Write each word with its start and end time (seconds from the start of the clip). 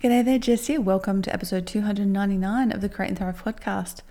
G'day 0.00 0.24
there, 0.24 0.38
Jess. 0.38 0.68
Welcome 0.78 1.22
to 1.22 1.32
episode 1.32 1.66
299 1.66 2.70
of 2.70 2.80
the 2.80 2.88
Create 2.88 3.08
and 3.08 3.18
Thrive 3.18 3.42
podcast. 3.42 4.02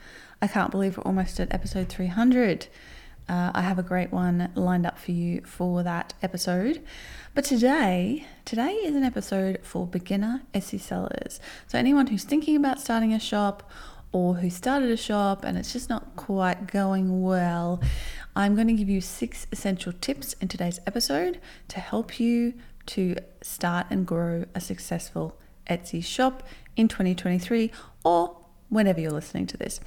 I 0.42 0.48
can't 0.48 0.70
believe 0.70 0.98
we're 0.98 1.04
almost 1.04 1.40
at 1.40 1.54
episode 1.54 1.88
300. 1.88 2.68
Uh, 3.30 3.52
I 3.56 3.62
have 3.62 3.80
a 3.80 3.84
great 3.84 4.12
one 4.12 4.52
lined 4.54 4.86
up 4.86 5.00
for 5.00 5.14
you 5.14 5.44
for 5.46 5.84
that 5.84 6.14
episode. 6.22 6.84
But 7.34 7.46
today, 7.46 8.26
today 8.44 8.74
is 8.74 8.98
an 8.98 9.04
episode 9.04 9.62
for 9.64 9.88
beginner 9.88 10.42
Etsy 10.54 10.78
sellers. 10.78 11.40
So 11.68 11.80
anyone 11.80 12.08
who's 12.08 12.26
thinking 12.26 12.58
about 12.58 12.82
starting 12.82 13.14
a 13.14 13.20
shop 13.20 13.72
or 14.12 14.34
who 14.34 14.50
started 14.50 14.92
a 14.92 14.98
shop 14.98 15.46
and 15.46 15.58
it's 15.58 15.72
just 15.72 15.90
not 15.90 16.18
quite 16.18 16.68
going 16.68 17.22
well, 17.22 17.82
I'm 18.36 18.56
going 18.56 18.68
to 18.68 18.74
give 18.74 18.90
you 18.90 19.00
six 19.00 19.48
essential 19.54 19.94
tips 19.94 20.34
in 20.42 20.50
today's 20.50 20.82
episode 20.86 21.40
to 21.70 21.80
help 21.80 22.20
you 22.20 22.56
to 22.88 23.16
start 23.42 23.88
and 23.90 24.06
grow 24.06 24.44
a 24.54 24.60
successful 24.60 25.38
Etsy 25.70 26.04
shop 26.04 26.44
in 26.76 26.88
2023 26.88 27.72
or 28.04 28.38
whenever 28.70 29.00
you're 29.00 29.12
listening 29.12 29.48
to 29.48 29.58
this. 29.58 29.80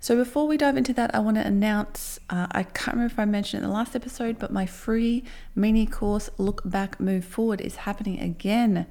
So, 0.00 0.14
before 0.14 0.46
we 0.46 0.56
dive 0.56 0.76
into 0.76 0.92
that, 0.92 1.12
I 1.12 1.18
want 1.18 1.38
to 1.38 1.46
announce 1.46 2.20
uh, 2.30 2.46
I 2.52 2.62
can't 2.62 2.94
remember 2.94 3.12
if 3.12 3.18
I 3.18 3.24
mentioned 3.24 3.62
it 3.62 3.64
in 3.64 3.70
the 3.70 3.74
last 3.74 3.96
episode, 3.96 4.38
but 4.38 4.52
my 4.52 4.64
free 4.64 5.24
mini 5.56 5.86
course, 5.86 6.30
Look 6.38 6.62
Back, 6.64 7.00
Move 7.00 7.24
Forward, 7.24 7.60
is 7.60 7.76
happening 7.76 8.20
again. 8.20 8.86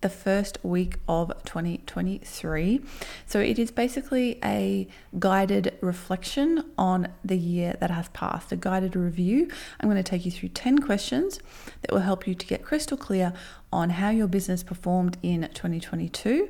The 0.00 0.08
first 0.08 0.58
week 0.62 0.96
of 1.08 1.32
2023. 1.44 2.80
So 3.26 3.40
it 3.40 3.58
is 3.58 3.70
basically 3.70 4.38
a 4.44 4.86
guided 5.18 5.76
reflection 5.80 6.64
on 6.78 7.08
the 7.24 7.36
year 7.36 7.76
that 7.80 7.90
has 7.90 8.08
passed, 8.10 8.52
a 8.52 8.56
guided 8.56 8.94
review. 8.94 9.48
I'm 9.80 9.88
going 9.88 10.02
to 10.02 10.08
take 10.08 10.24
you 10.24 10.30
through 10.30 10.50
10 10.50 10.78
questions 10.78 11.40
that 11.82 11.92
will 11.92 12.00
help 12.00 12.26
you 12.26 12.34
to 12.34 12.46
get 12.46 12.62
crystal 12.62 12.96
clear 12.96 13.32
on 13.72 13.90
how 13.90 14.10
your 14.10 14.28
business 14.28 14.62
performed 14.62 15.18
in 15.22 15.48
2022 15.52 16.48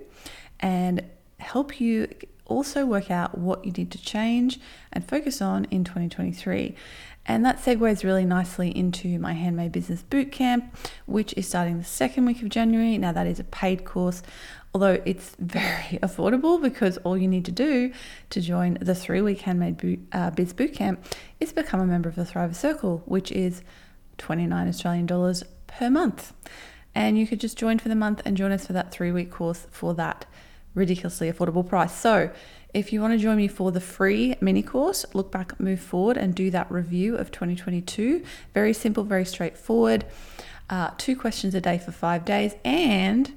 and 0.60 1.04
help 1.38 1.80
you 1.80 2.08
also 2.48 2.84
work 2.84 3.10
out 3.10 3.36
what 3.38 3.64
you 3.64 3.72
need 3.72 3.90
to 3.92 4.02
change 4.02 4.58
and 4.92 5.06
focus 5.06 5.40
on 5.40 5.66
in 5.66 5.84
2023. 5.84 6.74
And 7.28 7.44
that 7.44 7.58
segues 7.58 8.02
really 8.02 8.24
nicely 8.24 8.74
into 8.74 9.18
my 9.18 9.34
Handmade 9.34 9.70
Business 9.70 10.02
Bootcamp, 10.10 10.70
which 11.04 11.34
is 11.34 11.46
starting 11.46 11.76
the 11.76 11.84
second 11.84 12.24
week 12.24 12.42
of 12.42 12.48
January. 12.48 12.96
Now, 12.96 13.12
that 13.12 13.26
is 13.26 13.38
a 13.38 13.44
paid 13.44 13.84
course, 13.84 14.22
although 14.72 15.02
it's 15.04 15.36
very 15.38 15.98
affordable 15.98 16.60
because 16.60 16.96
all 16.98 17.18
you 17.18 17.28
need 17.28 17.44
to 17.44 17.52
do 17.52 17.92
to 18.30 18.40
join 18.40 18.78
the 18.80 18.94
three 18.94 19.20
week 19.20 19.42
Handmade 19.42 19.76
Boot, 19.76 20.00
uh, 20.12 20.30
Biz 20.30 20.54
Bootcamp 20.54 20.96
is 21.38 21.52
become 21.52 21.80
a 21.80 21.86
member 21.86 22.08
of 22.08 22.14
the 22.14 22.24
Thriver 22.24 22.54
Circle, 22.54 23.02
which 23.04 23.30
is 23.30 23.62
29 24.16 24.66
Australian 24.66 25.04
dollars 25.04 25.44
per 25.66 25.90
month. 25.90 26.32
And 26.94 27.18
you 27.18 27.26
could 27.26 27.40
just 27.40 27.58
join 27.58 27.78
for 27.78 27.90
the 27.90 27.94
month 27.94 28.22
and 28.24 28.38
join 28.38 28.52
us 28.52 28.66
for 28.66 28.72
that 28.72 28.90
three 28.90 29.12
week 29.12 29.30
course 29.30 29.66
for 29.70 29.92
that 29.94 30.24
ridiculously 30.74 31.30
affordable 31.30 31.66
price. 31.66 31.94
So, 31.94 32.30
if 32.74 32.92
you 32.92 33.00
want 33.00 33.14
to 33.14 33.18
join 33.18 33.38
me 33.38 33.48
for 33.48 33.72
the 33.72 33.80
free 33.80 34.36
mini 34.40 34.62
course, 34.62 35.06
look 35.14 35.32
back, 35.32 35.58
move 35.58 35.80
forward, 35.80 36.18
and 36.18 36.34
do 36.34 36.50
that 36.50 36.70
review 36.70 37.16
of 37.16 37.30
2022, 37.30 38.22
very 38.52 38.74
simple, 38.74 39.04
very 39.04 39.24
straightforward. 39.24 40.04
Uh, 40.68 40.90
two 40.98 41.16
questions 41.16 41.54
a 41.54 41.62
day 41.62 41.78
for 41.78 41.92
five 41.92 42.26
days. 42.26 42.54
And 42.64 43.34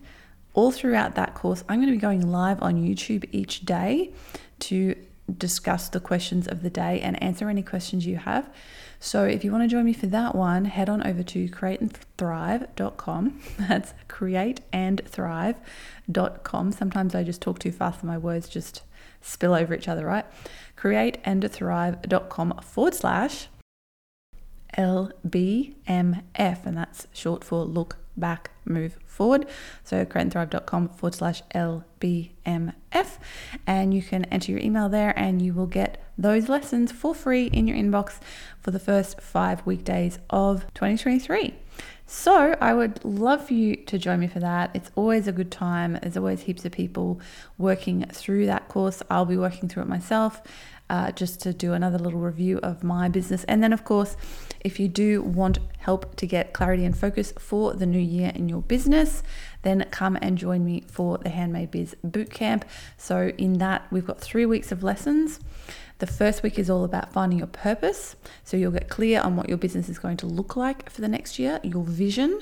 all 0.53 0.71
throughout 0.71 1.15
that 1.15 1.33
course, 1.33 1.63
I'm 1.69 1.77
going 1.77 1.87
to 1.87 1.95
be 1.95 2.01
going 2.01 2.29
live 2.29 2.61
on 2.61 2.75
YouTube 2.75 3.27
each 3.31 3.61
day 3.61 4.11
to 4.59 4.95
discuss 5.37 5.87
the 5.87 6.01
questions 6.01 6.47
of 6.47 6.61
the 6.61 6.69
day 6.69 6.99
and 6.99 7.21
answer 7.23 7.49
any 7.49 7.63
questions 7.63 8.05
you 8.05 8.17
have. 8.17 8.49
So 9.03 9.25
if 9.25 9.43
you 9.43 9.51
want 9.51 9.63
to 9.63 9.67
join 9.67 9.85
me 9.85 9.93
for 9.93 10.05
that 10.07 10.35
one, 10.35 10.65
head 10.65 10.87
on 10.87 11.01
over 11.05 11.23
to 11.23 11.49
createandthrive.com. 11.49 13.41
That's 13.67 13.95
createandthrive.com. 14.07 16.71
Sometimes 16.71 17.15
I 17.15 17.23
just 17.23 17.41
talk 17.41 17.57
too 17.57 17.71
fast 17.71 18.01
and 18.01 18.07
my 18.07 18.19
words 18.19 18.47
just 18.47 18.83
spill 19.19 19.55
over 19.55 19.73
each 19.73 19.87
other, 19.87 20.05
right? 20.05 20.27
Createandthrive.com 20.77 22.59
forward 22.61 22.93
slash 22.93 23.47
LBMF, 24.77 26.21
and 26.37 26.77
that's 26.77 27.07
short 27.11 27.43
for 27.43 27.65
look 27.65 27.97
back, 28.17 28.51
move 28.65 28.97
forward. 29.05 29.47
So 29.83 30.05
createandthrive.com 30.05 30.89
forward 30.89 31.15
slash 31.15 31.41
LBMF, 31.53 33.17
and 33.67 33.93
you 33.93 34.01
can 34.01 34.25
enter 34.25 34.51
your 34.51 34.61
email 34.61 34.89
there 34.89 35.13
and 35.17 35.41
you 35.41 35.53
will 35.53 35.67
get 35.67 36.03
those 36.17 36.49
lessons 36.49 36.91
for 36.91 37.15
free 37.15 37.45
in 37.47 37.67
your 37.67 37.77
inbox 37.77 38.19
for 38.59 38.71
the 38.71 38.79
first 38.79 39.21
five 39.21 39.65
weekdays 39.65 40.19
of 40.29 40.65
2023. 40.73 41.55
So 42.05 42.57
I 42.59 42.73
would 42.73 43.03
love 43.05 43.47
for 43.47 43.53
you 43.53 43.77
to 43.77 43.97
join 43.97 44.19
me 44.19 44.27
for 44.27 44.39
that. 44.39 44.71
It's 44.73 44.91
always 44.95 45.27
a 45.27 45.31
good 45.31 45.49
time. 45.49 45.97
There's 46.01 46.17
always 46.17 46.41
heaps 46.41 46.65
of 46.65 46.73
people 46.73 47.21
working 47.57 48.05
through 48.11 48.47
that 48.47 48.67
course. 48.67 49.01
I'll 49.09 49.25
be 49.25 49.37
working 49.37 49.69
through 49.69 49.83
it 49.83 49.89
myself. 49.89 50.41
Uh, 50.89 51.09
just 51.13 51.39
to 51.39 51.53
do 51.53 51.71
another 51.71 51.97
little 51.97 52.19
review 52.19 52.59
of 52.61 52.83
my 52.83 53.07
business. 53.07 53.45
And 53.45 53.63
then, 53.63 53.71
of 53.71 53.85
course, 53.85 54.17
if 54.61 54.79
you 54.79 54.87
do 54.87 55.21
want 55.21 55.59
help 55.79 56.15
to 56.15 56.25
get 56.25 56.53
clarity 56.53 56.85
and 56.85 56.97
focus 56.97 57.33
for 57.37 57.73
the 57.73 57.85
new 57.85 57.99
year 57.99 58.31
in 58.33 58.47
your 58.47 58.61
business, 58.61 59.23
then 59.63 59.85
come 59.91 60.17
and 60.21 60.37
join 60.37 60.63
me 60.63 60.83
for 60.87 61.17
the 61.17 61.29
Handmade 61.29 61.71
Biz 61.71 61.95
Bootcamp. 62.05 62.63
So, 62.97 63.31
in 63.37 63.57
that, 63.57 63.87
we've 63.91 64.05
got 64.05 64.21
three 64.21 64.45
weeks 64.45 64.71
of 64.71 64.83
lessons. 64.83 65.39
The 66.01 66.07
first 66.07 66.41
week 66.41 66.57
is 66.57 66.67
all 66.67 66.83
about 66.83 67.13
finding 67.13 67.37
your 67.37 67.47
purpose. 67.47 68.15
So 68.43 68.57
you'll 68.57 68.71
get 68.71 68.89
clear 68.89 69.21
on 69.21 69.35
what 69.35 69.47
your 69.47 69.59
business 69.59 69.87
is 69.87 69.99
going 69.99 70.17
to 70.17 70.25
look 70.25 70.55
like 70.55 70.89
for 70.89 71.01
the 71.01 71.07
next 71.07 71.37
year, 71.37 71.59
your 71.61 71.83
vision, 71.83 72.39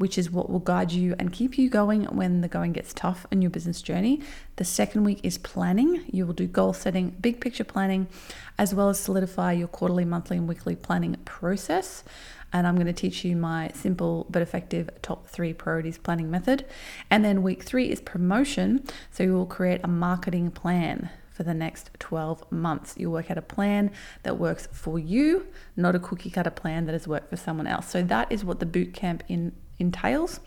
which 0.00 0.16
is 0.16 0.30
what 0.30 0.48
will 0.48 0.60
guide 0.60 0.90
you 0.92 1.14
and 1.18 1.30
keep 1.30 1.58
you 1.58 1.68
going 1.68 2.04
when 2.04 2.40
the 2.40 2.48
going 2.48 2.72
gets 2.72 2.94
tough 2.94 3.26
in 3.30 3.42
your 3.42 3.50
business 3.50 3.82
journey. 3.82 4.18
The 4.56 4.64
second 4.64 5.04
week 5.04 5.20
is 5.22 5.36
planning. 5.36 6.04
You 6.10 6.24
will 6.24 6.32
do 6.32 6.46
goal 6.46 6.72
setting, 6.72 7.10
big 7.20 7.38
picture 7.38 7.64
planning, 7.64 8.08
as 8.56 8.74
well 8.74 8.88
as 8.88 8.98
solidify 8.98 9.52
your 9.52 9.68
quarterly, 9.68 10.06
monthly, 10.06 10.38
and 10.38 10.48
weekly 10.48 10.74
planning 10.74 11.16
process. 11.26 12.02
And 12.50 12.66
I'm 12.66 12.76
going 12.76 12.86
to 12.86 12.94
teach 12.94 13.26
you 13.26 13.36
my 13.36 13.72
simple 13.74 14.24
but 14.30 14.40
effective 14.40 14.88
top 15.02 15.26
three 15.26 15.52
priorities 15.52 15.98
planning 15.98 16.30
method. 16.30 16.64
And 17.10 17.22
then 17.22 17.42
week 17.42 17.62
three 17.62 17.90
is 17.90 18.00
promotion. 18.00 18.82
So 19.10 19.22
you 19.22 19.34
will 19.34 19.44
create 19.44 19.82
a 19.84 19.88
marketing 19.88 20.50
plan 20.50 21.10
for 21.30 21.42
the 21.42 21.52
next 21.54 21.90
12 21.98 22.50
months. 22.50 22.94
You'll 22.96 23.12
work 23.12 23.30
out 23.30 23.36
a 23.36 23.42
plan 23.42 23.90
that 24.22 24.38
works 24.38 24.66
for 24.72 24.98
you, 24.98 25.46
not 25.76 25.94
a 25.94 25.98
cookie 25.98 26.30
cutter 26.30 26.50
plan 26.50 26.86
that 26.86 26.92
has 26.92 27.06
worked 27.06 27.28
for 27.28 27.36
someone 27.36 27.66
else. 27.66 27.88
So 27.88 28.02
that 28.02 28.32
is 28.32 28.46
what 28.46 28.60
the 28.60 28.66
boot 28.66 28.94
camp 28.94 29.22
in, 29.28 29.52
entails. 29.80 30.40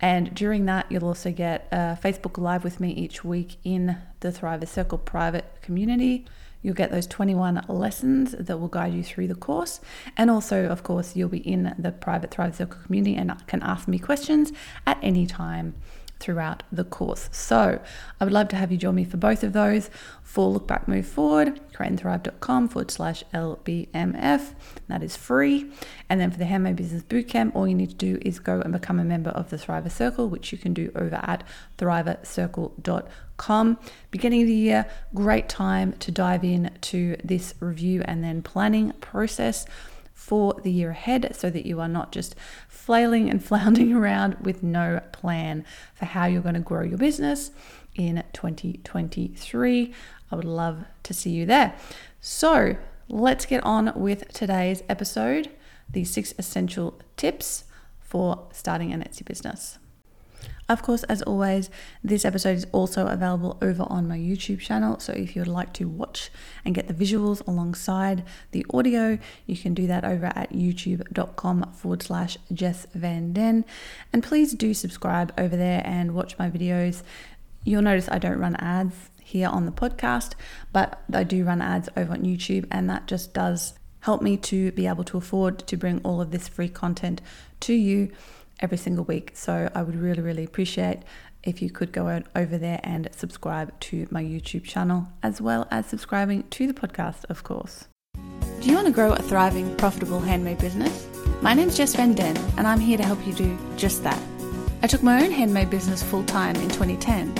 And 0.00 0.34
during 0.34 0.64
that, 0.66 0.86
you'll 0.90 1.04
also 1.04 1.30
get 1.30 1.68
a 1.70 1.98
Facebook 2.02 2.38
Live 2.38 2.64
with 2.64 2.80
me 2.80 2.90
each 2.90 3.22
week 3.24 3.56
in 3.64 3.98
the 4.20 4.30
Thriver 4.32 4.66
Circle 4.66 4.98
private 4.98 5.44
community. 5.60 6.24
You'll 6.62 6.74
get 6.74 6.90
those 6.90 7.06
21 7.06 7.64
lessons 7.68 8.32
that 8.32 8.58
will 8.58 8.68
guide 8.68 8.94
you 8.94 9.02
through 9.02 9.28
the 9.28 9.34
course. 9.34 9.80
And 10.16 10.30
also, 10.30 10.66
of 10.66 10.82
course, 10.82 11.16
you'll 11.16 11.28
be 11.28 11.38
in 11.38 11.74
the 11.78 11.92
private 11.92 12.30
Thriver 12.30 12.54
Circle 12.54 12.80
community 12.84 13.16
and 13.16 13.34
can 13.46 13.62
ask 13.62 13.88
me 13.88 13.98
questions 13.98 14.52
at 14.86 14.98
any 15.02 15.26
time 15.26 15.74
throughout 16.20 16.62
the 16.70 16.84
course. 16.84 17.28
So 17.32 17.80
I 18.20 18.24
would 18.24 18.32
love 18.32 18.46
to 18.48 18.56
have 18.56 18.70
you 18.70 18.78
join 18.78 18.94
me 18.94 19.04
for 19.04 19.16
both 19.16 19.42
of 19.42 19.52
those. 19.52 19.90
For 20.22 20.48
Look 20.48 20.68
Back 20.68 20.86
Move 20.86 21.08
Forward, 21.08 21.60
createandthrive.com 21.72 22.68
forward 22.68 22.92
slash 22.92 23.24
LBMF. 23.34 24.54
That 24.86 25.02
is 25.02 25.16
free. 25.16 25.72
And 26.08 26.20
then 26.20 26.30
for 26.30 26.38
the 26.38 26.44
Handmade 26.44 26.76
Business 26.76 27.02
Bootcamp, 27.02 27.56
all 27.56 27.66
you 27.66 27.74
need 27.74 27.90
to 27.90 27.96
do 27.96 28.16
is 28.22 28.38
go 28.38 28.60
and 28.60 28.72
become 28.72 29.00
a 29.00 29.04
member 29.04 29.30
of 29.30 29.50
the 29.50 29.56
Thriver 29.56 29.90
Circle, 29.90 30.28
which 30.28 30.52
you 30.52 30.58
can 30.58 30.72
do 30.72 30.92
over 30.94 31.16
at 31.16 31.42
thrivercircle.com. 31.78 33.78
Beginning 34.12 34.42
of 34.42 34.46
the 34.46 34.54
year, 34.54 34.86
great 35.14 35.48
time 35.48 35.94
to 35.94 36.12
dive 36.12 36.44
in 36.44 36.70
to 36.82 37.16
this 37.24 37.54
review 37.58 38.02
and 38.04 38.22
then 38.22 38.40
planning 38.40 38.92
process 39.00 39.66
for 40.20 40.60
the 40.62 40.70
year 40.70 40.90
ahead 40.90 41.34
so 41.34 41.48
that 41.48 41.64
you 41.64 41.80
are 41.80 41.88
not 41.88 42.12
just 42.12 42.36
flailing 42.68 43.30
and 43.30 43.42
floundering 43.50 43.94
around 43.94 44.36
with 44.42 44.62
no 44.62 45.00
plan 45.12 45.64
for 45.94 46.04
how 46.04 46.26
you're 46.26 46.42
going 46.42 46.54
to 46.54 46.60
grow 46.60 46.82
your 46.82 46.98
business 46.98 47.50
in 47.94 48.22
2023. 48.34 49.94
I 50.30 50.36
would 50.36 50.44
love 50.44 50.84
to 51.04 51.14
see 51.14 51.30
you 51.30 51.46
there. 51.46 51.74
So, 52.20 52.76
let's 53.08 53.46
get 53.46 53.64
on 53.64 53.92
with 53.96 54.32
today's 54.32 54.82
episode 54.88 55.50
the 55.88 56.04
six 56.04 56.32
essential 56.38 57.00
tips 57.16 57.64
for 57.98 58.46
starting 58.52 58.92
an 58.92 59.02
Etsy 59.02 59.24
business. 59.24 59.79
Of 60.70 60.82
course, 60.82 61.02
as 61.02 61.20
always, 61.22 61.68
this 62.04 62.24
episode 62.24 62.56
is 62.56 62.66
also 62.70 63.08
available 63.08 63.58
over 63.60 63.82
on 63.88 64.06
my 64.06 64.16
YouTube 64.16 64.60
channel. 64.60 65.00
So 65.00 65.12
if 65.12 65.34
you 65.34 65.40
would 65.40 65.48
like 65.48 65.72
to 65.74 65.88
watch 65.88 66.30
and 66.64 66.76
get 66.76 66.86
the 66.86 66.94
visuals 66.94 67.44
alongside 67.44 68.22
the 68.52 68.64
audio, 68.72 69.18
you 69.46 69.56
can 69.56 69.74
do 69.74 69.88
that 69.88 70.04
over 70.04 70.26
at 70.26 70.52
youtube.com 70.52 71.72
forward 71.72 72.04
slash 72.04 72.38
Jess 72.52 72.86
Van 72.94 73.32
Den. 73.32 73.64
And 74.12 74.22
please 74.22 74.52
do 74.52 74.72
subscribe 74.72 75.34
over 75.36 75.56
there 75.56 75.82
and 75.84 76.14
watch 76.14 76.38
my 76.38 76.48
videos. 76.48 77.02
You'll 77.64 77.82
notice 77.82 78.08
I 78.08 78.20
don't 78.20 78.38
run 78.38 78.54
ads 78.54 79.10
here 79.20 79.48
on 79.48 79.66
the 79.66 79.72
podcast, 79.72 80.34
but 80.72 81.02
I 81.12 81.24
do 81.24 81.44
run 81.44 81.60
ads 81.60 81.88
over 81.96 82.12
on 82.12 82.22
YouTube, 82.22 82.66
and 82.70 82.88
that 82.88 83.08
just 83.08 83.34
does 83.34 83.74
help 84.00 84.22
me 84.22 84.36
to 84.36 84.70
be 84.72 84.86
able 84.86 85.04
to 85.04 85.18
afford 85.18 85.58
to 85.66 85.76
bring 85.76 86.00
all 86.04 86.20
of 86.20 86.30
this 86.30 86.46
free 86.46 86.68
content 86.68 87.20
to 87.58 87.74
you 87.74 88.12
every 88.60 88.78
single 88.78 89.04
week. 89.04 89.32
So 89.34 89.70
I 89.74 89.82
would 89.82 89.96
really, 89.96 90.22
really 90.22 90.44
appreciate 90.44 91.00
if 91.42 91.62
you 91.62 91.70
could 91.70 91.92
go 91.92 92.22
over 92.36 92.58
there 92.58 92.80
and 92.82 93.08
subscribe 93.12 93.78
to 93.80 94.06
my 94.10 94.22
YouTube 94.22 94.64
channel, 94.64 95.08
as 95.22 95.40
well 95.40 95.66
as 95.70 95.86
subscribing 95.86 96.44
to 96.50 96.66
the 96.66 96.74
podcast, 96.74 97.24
of 97.28 97.42
course. 97.42 97.88
Do 98.60 98.68
you 98.68 98.74
want 98.74 98.86
to 98.86 98.92
grow 98.92 99.12
a 99.12 99.22
thriving, 99.22 99.74
profitable 99.76 100.20
handmade 100.20 100.58
business? 100.58 101.08
My 101.40 101.54
name's 101.54 101.76
Jess 101.76 101.94
Van 101.94 102.12
Den, 102.12 102.36
and 102.58 102.66
I'm 102.66 102.80
here 102.80 102.98
to 102.98 103.04
help 103.04 103.26
you 103.26 103.32
do 103.32 103.58
just 103.76 104.04
that. 104.04 104.20
I 104.82 104.86
took 104.86 105.02
my 105.02 105.24
own 105.24 105.30
handmade 105.30 105.70
business 105.70 106.02
full 106.02 106.24
time 106.24 106.56
in 106.56 106.68
2010, 106.68 107.34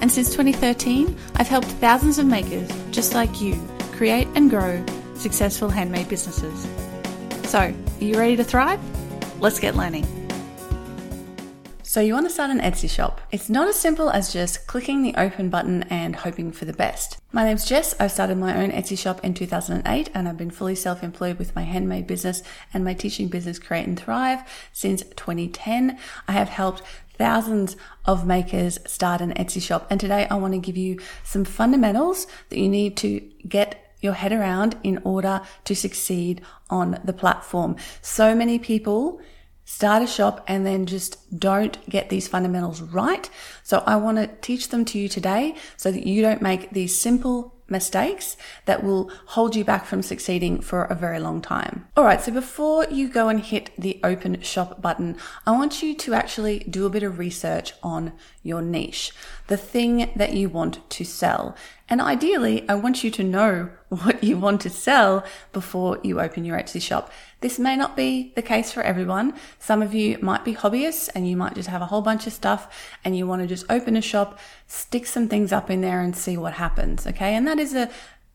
and 0.00 0.12
since 0.12 0.30
2013, 0.30 1.16
I've 1.36 1.48
helped 1.48 1.68
thousands 1.68 2.18
of 2.18 2.26
makers 2.26 2.70
just 2.90 3.14
like 3.14 3.40
you 3.40 3.58
create 3.92 4.28
and 4.34 4.50
grow 4.50 4.84
successful 5.14 5.70
handmade 5.70 6.08
businesses. 6.08 6.68
So, 7.50 7.58
are 7.60 7.74
you 7.98 8.18
ready 8.18 8.36
to 8.36 8.44
thrive? 8.44 8.80
Let's 9.40 9.58
get 9.58 9.74
learning. 9.74 10.17
So, 11.88 12.02
you 12.02 12.12
want 12.12 12.26
to 12.26 12.30
start 12.30 12.50
an 12.50 12.60
Etsy 12.60 12.90
shop. 12.90 13.22
It's 13.32 13.48
not 13.48 13.66
as 13.66 13.76
simple 13.76 14.10
as 14.10 14.30
just 14.30 14.66
clicking 14.66 15.00
the 15.00 15.14
open 15.14 15.48
button 15.48 15.84
and 15.84 16.16
hoping 16.16 16.52
for 16.52 16.66
the 16.66 16.74
best. 16.74 17.16
My 17.32 17.44
name's 17.44 17.64
Jess. 17.64 17.94
I 17.98 18.08
started 18.08 18.36
my 18.36 18.62
own 18.62 18.70
Etsy 18.72 18.98
shop 18.98 19.24
in 19.24 19.32
2008 19.32 20.10
and 20.12 20.28
I've 20.28 20.36
been 20.36 20.50
fully 20.50 20.74
self 20.74 21.02
employed 21.02 21.38
with 21.38 21.56
my 21.56 21.62
handmade 21.62 22.06
business 22.06 22.42
and 22.74 22.84
my 22.84 22.92
teaching 22.92 23.28
business 23.28 23.58
Create 23.58 23.86
and 23.86 23.98
Thrive 23.98 24.42
since 24.70 25.02
2010. 25.16 25.98
I 26.28 26.32
have 26.32 26.50
helped 26.50 26.82
thousands 27.14 27.74
of 28.04 28.26
makers 28.26 28.78
start 28.86 29.22
an 29.22 29.32
Etsy 29.32 29.62
shop 29.62 29.86
and 29.88 29.98
today 29.98 30.26
I 30.30 30.34
want 30.34 30.52
to 30.52 30.60
give 30.60 30.76
you 30.76 31.00
some 31.24 31.46
fundamentals 31.46 32.26
that 32.50 32.58
you 32.58 32.68
need 32.68 32.98
to 32.98 33.20
get 33.48 33.94
your 34.02 34.12
head 34.12 34.34
around 34.34 34.76
in 34.82 35.00
order 35.04 35.40
to 35.64 35.74
succeed 35.74 36.42
on 36.68 37.00
the 37.02 37.14
platform. 37.14 37.76
So 38.02 38.34
many 38.34 38.58
people 38.58 39.22
start 39.68 40.02
a 40.02 40.06
shop 40.06 40.42
and 40.48 40.64
then 40.64 40.86
just 40.86 41.38
don't 41.38 41.78
get 41.90 42.08
these 42.08 42.26
fundamentals 42.26 42.80
right. 42.80 43.28
So 43.62 43.82
I 43.86 43.96
want 43.96 44.16
to 44.16 44.26
teach 44.40 44.70
them 44.70 44.86
to 44.86 44.98
you 44.98 45.10
today 45.10 45.56
so 45.76 45.92
that 45.92 46.06
you 46.06 46.22
don't 46.22 46.40
make 46.40 46.70
these 46.70 46.98
simple 46.98 47.54
mistakes 47.68 48.38
that 48.64 48.82
will 48.82 49.10
hold 49.26 49.54
you 49.54 49.64
back 49.64 49.84
from 49.84 50.02
succeeding 50.02 50.62
for 50.62 50.84
a 50.84 50.94
very 50.94 51.20
long 51.20 51.42
time. 51.42 51.86
All 51.98 52.04
right. 52.04 52.18
So 52.20 52.32
before 52.32 52.86
you 52.86 53.08
go 53.08 53.28
and 53.28 53.40
hit 53.40 53.70
the 53.76 54.00
open 54.02 54.40
shop 54.40 54.80
button, 54.80 55.18
I 55.46 55.52
want 55.52 55.82
you 55.82 55.94
to 55.94 56.14
actually 56.14 56.60
do 56.60 56.86
a 56.86 56.90
bit 56.90 57.02
of 57.02 57.18
research 57.18 57.74
on 57.82 58.14
your 58.42 58.62
niche, 58.62 59.12
the 59.48 59.58
thing 59.58 60.10
that 60.16 60.32
you 60.32 60.48
want 60.48 60.88
to 60.88 61.04
sell. 61.04 61.54
And 61.90 62.00
ideally, 62.00 62.68
I 62.68 62.74
want 62.74 63.04
you 63.04 63.10
to 63.10 63.24
know 63.24 63.70
what 63.88 64.24
you 64.24 64.38
want 64.38 64.60
to 64.62 64.70
sell 64.70 65.24
before 65.52 65.98
you 66.02 66.20
open 66.20 66.44
your 66.44 66.58
Etsy 66.58 66.80
shop. 66.80 67.10
This 67.40 67.58
may 67.58 67.76
not 67.76 67.96
be 67.96 68.32
the 68.34 68.42
case 68.42 68.72
for 68.72 68.82
everyone. 68.82 69.34
Some 69.60 69.80
of 69.80 69.94
you 69.94 70.18
might 70.20 70.44
be 70.44 70.54
hobbyists 70.54 71.08
and 71.14 71.28
you 71.28 71.36
might 71.36 71.54
just 71.54 71.68
have 71.68 71.82
a 71.82 71.86
whole 71.86 72.02
bunch 72.02 72.26
of 72.26 72.32
stuff 72.32 72.96
and 73.04 73.16
you 73.16 73.28
want 73.28 73.42
to 73.42 73.48
just 73.48 73.64
open 73.70 73.96
a 73.96 74.02
shop, 74.02 74.40
stick 74.66 75.06
some 75.06 75.28
things 75.28 75.52
up 75.52 75.70
in 75.70 75.80
there 75.80 76.00
and 76.00 76.16
see 76.16 76.36
what 76.36 76.54
happens. 76.54 77.06
Okay. 77.06 77.36
And 77.36 77.46
that 77.46 77.60
is 77.60 77.74
a, 77.74 77.88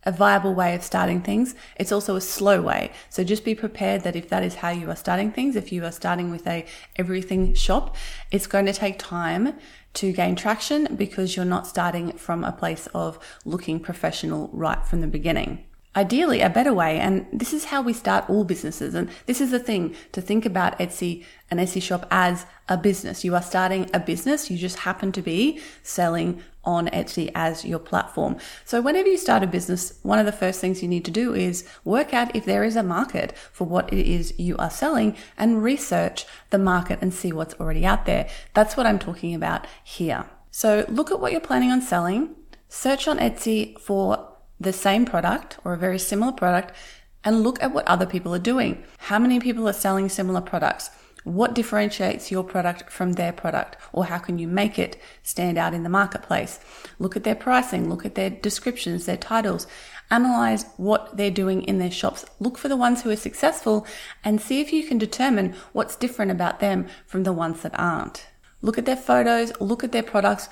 a 0.04 0.12
viable 0.14 0.54
way 0.54 0.74
of 0.74 0.84
starting 0.84 1.22
things. 1.22 1.54
It's 1.76 1.92
also 1.92 2.16
a 2.16 2.22
slow 2.22 2.62
way. 2.62 2.92
So 3.10 3.26
just 3.26 3.44
be 3.44 3.56
prepared 3.56 4.04
that 4.04 4.16
if 4.16 4.30
that 4.30 4.42
is 4.42 4.56
how 4.56 4.70
you 4.70 4.90
are 4.90 4.96
starting 4.96 5.34
things, 5.34 5.58
if 5.58 5.74
you 5.74 5.84
are 5.84 5.92
starting 5.92 6.32
with 6.32 6.48
a 6.48 6.66
everything 6.96 7.54
shop, 7.56 7.98
it's 8.32 8.48
going 8.48 8.66
to 8.68 8.74
take 8.74 9.00
time 9.00 9.56
to 9.96 10.14
gain 10.14 10.38
traction 10.38 10.96
because 10.96 11.36
you're 11.36 11.46
not 11.46 11.68
starting 11.68 12.14
from 12.14 12.46
a 12.46 12.54
place 12.54 12.88
of 12.94 13.20
looking 13.44 13.82
professional 13.82 14.50
right 14.54 14.86
from 14.86 15.02
the 15.02 15.08
beginning. 15.08 15.66
Ideally, 15.96 16.42
a 16.42 16.50
better 16.50 16.74
way, 16.74 17.00
and 17.00 17.28
this 17.32 17.54
is 17.54 17.66
how 17.66 17.82
we 17.84 17.94
start 17.94 18.28
all 18.28 18.44
businesses. 18.44 18.96
And 18.96 19.10
this 19.28 19.40
is 19.40 19.52
the 19.52 19.60
thing 19.60 19.96
to 20.12 20.22
think 20.22 20.44
about 20.44 20.78
Etsy, 20.80 21.24
and 21.52 21.60
Etsy 21.60 21.82
shop 21.82 22.08
as 22.10 22.48
a 22.68 22.78
business. 22.78 23.24
You 23.24 23.36
are 23.36 23.44
starting 23.44 23.90
a 23.94 24.00
business. 24.00 24.50
You 24.50 24.58
just 24.58 24.80
happen 24.80 25.12
to 25.12 25.22
be 25.22 25.60
selling 25.84 26.42
on 26.64 26.88
Etsy 26.88 27.32
as 27.36 27.64
your 27.64 27.78
platform. 27.78 28.38
So 28.66 28.82
whenever 28.82 29.08
you 29.08 29.18
start 29.18 29.44
a 29.44 29.48
business, 29.48 30.00
one 30.02 30.18
of 30.18 30.26
the 30.26 30.32
first 30.32 30.60
things 30.60 30.82
you 30.82 30.88
need 30.88 31.06
to 31.06 31.12
do 31.12 31.36
is 31.36 31.68
work 31.84 32.14
out 32.14 32.36
if 32.36 32.46
there 32.46 32.64
is 32.64 32.76
a 32.76 32.84
market 32.84 33.38
for 33.52 33.66
what 33.66 33.92
it 33.94 34.08
is 34.08 34.34
you 34.40 34.58
are 34.58 34.72
selling 34.72 35.16
and 35.38 35.62
research 35.62 36.26
the 36.50 36.58
market 36.58 37.00
and 37.02 37.14
see 37.14 37.32
what's 37.32 37.54
already 37.56 37.86
out 37.86 38.06
there. 38.06 38.28
That's 38.54 38.76
what 38.76 38.88
I'm 38.88 39.00
talking 39.00 39.36
about 39.36 39.68
here. 39.84 40.26
So 40.50 40.86
look 40.88 41.12
at 41.12 41.20
what 41.20 41.32
you're 41.32 41.42
planning 41.42 41.72
on 41.72 41.82
selling, 41.82 42.36
search 42.70 43.08
on 43.08 43.20
Etsy 43.20 43.78
for 43.80 44.33
the 44.60 44.74
same 44.74 45.06
product 45.06 45.58
or 45.64 45.74
a 45.74 45.78
very 45.78 46.00
similar 46.00 46.32
product 46.32 46.74
and 47.24 47.44
look 47.44 47.62
at 47.64 47.74
what 47.74 47.88
other 47.88 48.06
people 48.06 48.34
are 48.34 48.40
doing. 48.40 48.84
How 48.98 49.20
many 49.20 49.40
people 49.40 49.68
are 49.68 49.74
selling 49.74 50.10
similar 50.10 50.42
products? 50.42 50.90
What 51.24 51.56
differentiates 51.56 52.32
your 52.32 52.44
product 52.44 52.92
from 52.92 53.14
their 53.14 53.32
product? 53.32 53.78
Or 53.94 54.06
how 54.06 54.18
can 54.18 54.40
you 54.40 54.48
make 54.48 54.78
it 54.78 55.02
stand 55.24 55.58
out 55.58 55.74
in 55.74 55.84
the 55.84 55.90
marketplace? 55.90 56.60
Look 57.00 57.16
at 57.16 57.24
their 57.24 57.36
pricing, 57.36 57.90
look 57.90 58.06
at 58.06 58.16
their 58.16 58.30
descriptions, 58.30 59.06
their 59.06 59.16
titles, 59.18 59.66
analyze 60.12 60.66
what 60.76 61.16
they're 61.16 61.32
doing 61.32 61.64
in 61.64 61.80
their 61.80 61.92
shops. 61.92 62.26
Look 62.40 62.58
for 62.58 62.68
the 62.68 62.76
ones 62.76 63.02
who 63.02 63.10
are 63.10 63.16
successful 63.16 63.88
and 64.24 64.42
see 64.42 64.60
if 64.60 64.74
you 64.74 64.86
can 64.86 64.98
determine 64.98 65.56
what's 65.72 65.96
different 65.96 66.32
about 66.32 66.60
them 66.60 66.88
from 67.08 67.24
the 67.24 67.34
ones 67.34 67.62
that 67.62 67.78
aren't. 67.80 68.28
Look 68.62 68.78
at 68.78 68.86
their 68.86 68.98
photos, 68.98 69.54
look 69.62 69.84
at 69.84 69.94
their 69.94 70.04
products, 70.04 70.50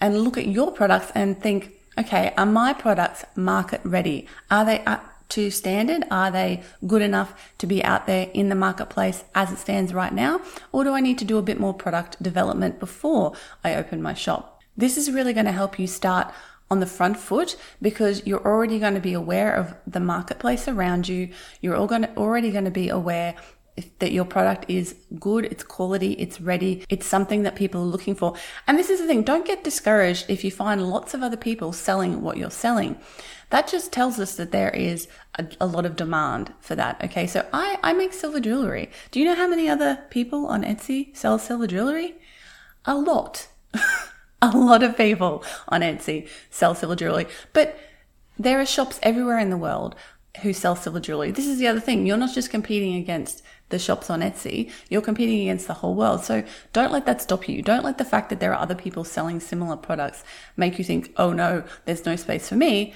and 0.00 0.20
look 0.20 0.38
at 0.38 0.46
your 0.46 0.72
products 0.72 1.12
and 1.14 1.40
think, 1.40 1.72
okay, 1.98 2.32
are 2.36 2.46
my 2.46 2.72
products 2.72 3.24
market 3.36 3.80
ready? 3.84 4.26
Are 4.50 4.64
they 4.64 4.84
up 4.84 5.10
to 5.30 5.50
standard? 5.50 6.04
Are 6.10 6.30
they 6.30 6.62
good 6.86 7.02
enough 7.02 7.52
to 7.58 7.66
be 7.66 7.82
out 7.82 8.06
there 8.06 8.30
in 8.34 8.48
the 8.48 8.54
marketplace 8.54 9.24
as 9.34 9.50
it 9.52 9.58
stands 9.58 9.94
right 9.94 10.12
now? 10.12 10.40
Or 10.72 10.84
do 10.84 10.92
I 10.92 11.00
need 11.00 11.18
to 11.18 11.24
do 11.24 11.38
a 11.38 11.42
bit 11.42 11.58
more 11.58 11.74
product 11.74 12.22
development 12.22 12.78
before 12.78 13.34
I 13.62 13.74
open 13.74 14.02
my 14.02 14.14
shop? 14.14 14.62
This 14.76 14.96
is 14.96 15.10
really 15.10 15.32
going 15.32 15.46
to 15.46 15.52
help 15.52 15.78
you 15.78 15.86
start 15.86 16.32
on 16.70 16.80
the 16.80 16.86
front 16.86 17.16
foot 17.16 17.56
because 17.80 18.26
you're 18.26 18.44
already 18.44 18.78
going 18.78 18.94
to 18.94 19.00
be 19.00 19.12
aware 19.12 19.54
of 19.54 19.74
the 19.86 20.00
marketplace 20.00 20.66
around 20.66 21.08
you. 21.08 21.28
You're 21.60 21.76
all 21.76 21.86
going 21.86 22.02
to, 22.02 22.16
already 22.16 22.50
going 22.50 22.64
to 22.64 22.70
be 22.70 22.88
aware 22.88 23.34
that 23.98 24.12
your 24.12 24.24
product 24.24 24.66
is 24.68 24.94
good, 25.18 25.44
it's 25.46 25.64
quality, 25.64 26.12
it's 26.12 26.40
ready, 26.40 26.84
it's 26.88 27.06
something 27.06 27.42
that 27.42 27.56
people 27.56 27.80
are 27.80 27.86
looking 27.86 28.14
for. 28.14 28.34
And 28.66 28.78
this 28.78 28.90
is 28.90 29.00
the 29.00 29.06
thing, 29.06 29.22
don't 29.22 29.46
get 29.46 29.64
discouraged 29.64 30.26
if 30.28 30.44
you 30.44 30.50
find 30.50 30.88
lots 30.88 31.14
of 31.14 31.22
other 31.22 31.36
people 31.36 31.72
selling 31.72 32.22
what 32.22 32.36
you're 32.36 32.50
selling. 32.50 32.98
That 33.50 33.68
just 33.68 33.92
tells 33.92 34.18
us 34.18 34.36
that 34.36 34.52
there 34.52 34.70
is 34.70 35.08
a, 35.38 35.46
a 35.60 35.66
lot 35.66 35.86
of 35.86 35.96
demand 35.96 36.52
for 36.60 36.74
that. 36.74 37.02
Okay, 37.04 37.26
so 37.26 37.46
I, 37.52 37.78
I 37.82 37.92
make 37.92 38.12
silver 38.12 38.40
jewelry. 38.40 38.90
Do 39.10 39.20
you 39.20 39.26
know 39.26 39.34
how 39.34 39.48
many 39.48 39.68
other 39.68 40.04
people 40.10 40.46
on 40.46 40.62
Etsy 40.62 41.16
sell 41.16 41.38
silver 41.38 41.66
jewelry? 41.66 42.14
A 42.84 42.94
lot. 42.94 43.48
a 44.42 44.56
lot 44.56 44.82
of 44.82 44.96
people 44.96 45.44
on 45.68 45.82
Etsy 45.82 46.28
sell 46.50 46.74
silver 46.74 46.96
jewelry. 46.96 47.26
But 47.52 47.78
there 48.38 48.60
are 48.60 48.66
shops 48.66 48.98
everywhere 49.02 49.38
in 49.38 49.50
the 49.50 49.56
world 49.56 49.94
who 50.42 50.52
sell 50.52 50.74
silver 50.74 51.00
jewelry. 51.00 51.30
This 51.30 51.46
is 51.46 51.58
the 51.58 51.68
other 51.68 51.80
thing. 51.80 52.06
You're 52.06 52.16
not 52.16 52.34
just 52.34 52.50
competing 52.50 52.96
against 52.96 53.42
the 53.70 53.78
shops 53.78 54.10
on 54.10 54.20
Etsy, 54.20 54.70
you're 54.88 55.00
competing 55.00 55.40
against 55.40 55.66
the 55.66 55.74
whole 55.74 55.94
world. 55.94 56.24
So 56.24 56.44
don't 56.72 56.92
let 56.92 57.06
that 57.06 57.22
stop 57.22 57.48
you. 57.48 57.62
Don't 57.62 57.84
let 57.84 57.98
the 57.98 58.04
fact 58.04 58.30
that 58.30 58.40
there 58.40 58.52
are 58.52 58.60
other 58.60 58.74
people 58.74 59.04
selling 59.04 59.40
similar 59.40 59.76
products 59.76 60.22
make 60.56 60.78
you 60.78 60.84
think, 60.84 61.12
oh 61.16 61.32
no, 61.32 61.64
there's 61.84 62.06
no 62.06 62.16
space 62.16 62.48
for 62.48 62.56
me. 62.56 62.94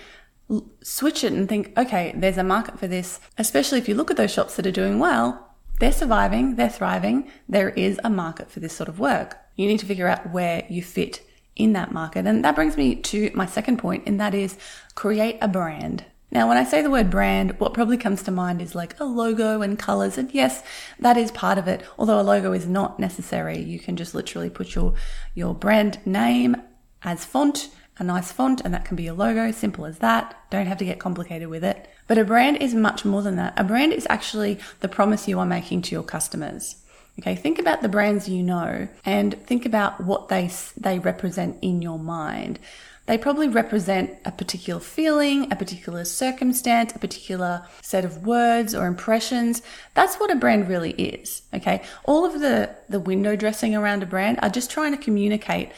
Switch 0.83 1.25
it 1.25 1.33
and 1.33 1.49
think, 1.49 1.73
okay, 1.77 2.13
there's 2.17 2.39
a 2.39 2.45
market 2.45 2.79
for 2.79 2.87
this. 2.87 3.21
Especially 3.37 3.79
if 3.79 3.89
you 3.89 3.95
look 3.95 4.11
at 4.11 4.17
those 4.17 4.33
shops 4.33 4.57
that 4.57 4.67
are 4.67 4.71
doing 4.71 4.99
well, 4.99 5.57
they're 5.81 5.93
surviving, 5.93 6.57
they're 6.57 6.69
thriving. 6.69 7.31
There 7.49 7.71
is 7.71 8.01
a 8.03 8.11
market 8.11 8.51
for 8.51 8.61
this 8.61 8.73
sort 8.73 8.89
of 8.89 8.99
work. 8.99 9.37
You 9.57 9.67
need 9.67 9.81
to 9.81 9.87
figure 9.87 10.09
out 10.09 10.33
where 10.33 10.65
you 10.69 10.83
fit 10.83 11.23
in 11.55 11.73
that 11.73 11.93
market. 11.93 12.27
And 12.27 12.45
that 12.45 12.55
brings 12.55 12.77
me 12.77 12.95
to 12.95 13.31
my 13.35 13.47
second 13.47 13.79
point, 13.79 14.05
and 14.07 14.21
that 14.21 14.35
is 14.35 14.57
create 14.95 15.39
a 15.41 15.49
brand. 15.49 16.05
Now, 16.31 16.47
when 16.47 16.59
I 16.59 16.65
say 16.65 16.83
the 16.83 16.91
word 16.91 17.09
brand, 17.09 17.59
what 17.59 17.73
probably 17.73 17.97
comes 17.97 18.23
to 18.25 18.31
mind 18.31 18.61
is 18.61 18.75
like 18.75 18.99
a 19.01 19.05
logo 19.05 19.63
and 19.63 19.79
colors. 19.79 20.19
And 20.19 20.31
yes, 20.33 20.63
that 20.99 21.17
is 21.17 21.31
part 21.31 21.57
of 21.57 21.67
it. 21.67 21.83
Although 21.99 22.21
a 22.21 22.23
logo 22.23 22.53
is 22.53 22.67
not 22.67 23.01
necessary. 23.01 23.59
You 23.59 23.79
can 23.79 23.97
just 23.97 24.15
literally 24.15 24.51
put 24.51 24.75
your, 24.75 24.95
your 25.35 25.55
brand 25.55 26.05
name 26.07 26.57
as 27.03 27.25
font, 27.25 27.71
a 27.99 28.05
nice 28.05 28.31
font, 28.31 28.61
and 28.63 28.75
that 28.75 28.85
can 28.85 28.97
be 28.97 29.07
a 29.07 29.15
logo. 29.15 29.51
Simple 29.53 29.87
as 29.87 29.99
that. 29.99 30.37
Don't 30.51 30.67
have 30.67 30.79
to 30.79 30.85
get 30.85 30.99
complicated 30.99 31.49
with 31.49 31.65
it. 31.65 31.89
But 32.07 32.19
a 32.19 32.25
brand 32.25 32.59
is 32.59 32.75
much 32.75 33.07
more 33.07 33.23
than 33.23 33.37
that. 33.37 33.55
A 33.57 33.65
brand 33.65 33.95
is 33.95 34.07
actually 34.11 34.59
the 34.81 34.89
promise 34.89 35.29
you 35.29 35.39
are 35.39 35.47
making 35.47 35.83
to 35.83 35.95
your 35.95 36.03
customers. 36.03 36.77
Okay, 37.19 37.35
think 37.35 37.59
about 37.59 37.83
the 37.83 37.89
brands 37.89 38.29
you 38.29 38.45
know 38.45 38.87
and 39.05 39.35
think 39.45 39.67
about 39.67 40.01
what 40.01 40.29
they, 40.29 40.51
they 40.77 41.01
represent 41.01 41.59
in 41.63 41.83
your 41.83 41.99
mind. 41.99 42.61
They 43.09 43.17
probably 43.17 43.49
represent 43.49 44.19
a 44.27 44.31
particular 44.31 44.81
feeling, 44.81 45.51
a 45.51 45.57
particular 45.57 46.05
circumstance, 46.05 46.95
a 46.95 46.99
particular 46.99 47.67
set 47.81 48.05
of 48.05 48.27
words 48.27 48.75
or 48.75 48.87
impressions. 48.87 49.63
That's 49.95 50.17
what 50.17 50.31
a 50.31 50.37
brand 50.37 50.69
really 50.69 50.91
is. 50.91 51.41
Okay. 51.55 51.83
All 52.05 52.27
of 52.27 52.41
the, 52.41 52.77
the 52.91 53.01
window 53.01 53.35
dressing 53.35 53.75
around 53.75 54.03
a 54.03 54.07
brand 54.07 54.39
are 54.43 54.51
just 54.51 54.71
trying 54.71 54.95
to 54.95 55.03
communicate 55.03 55.73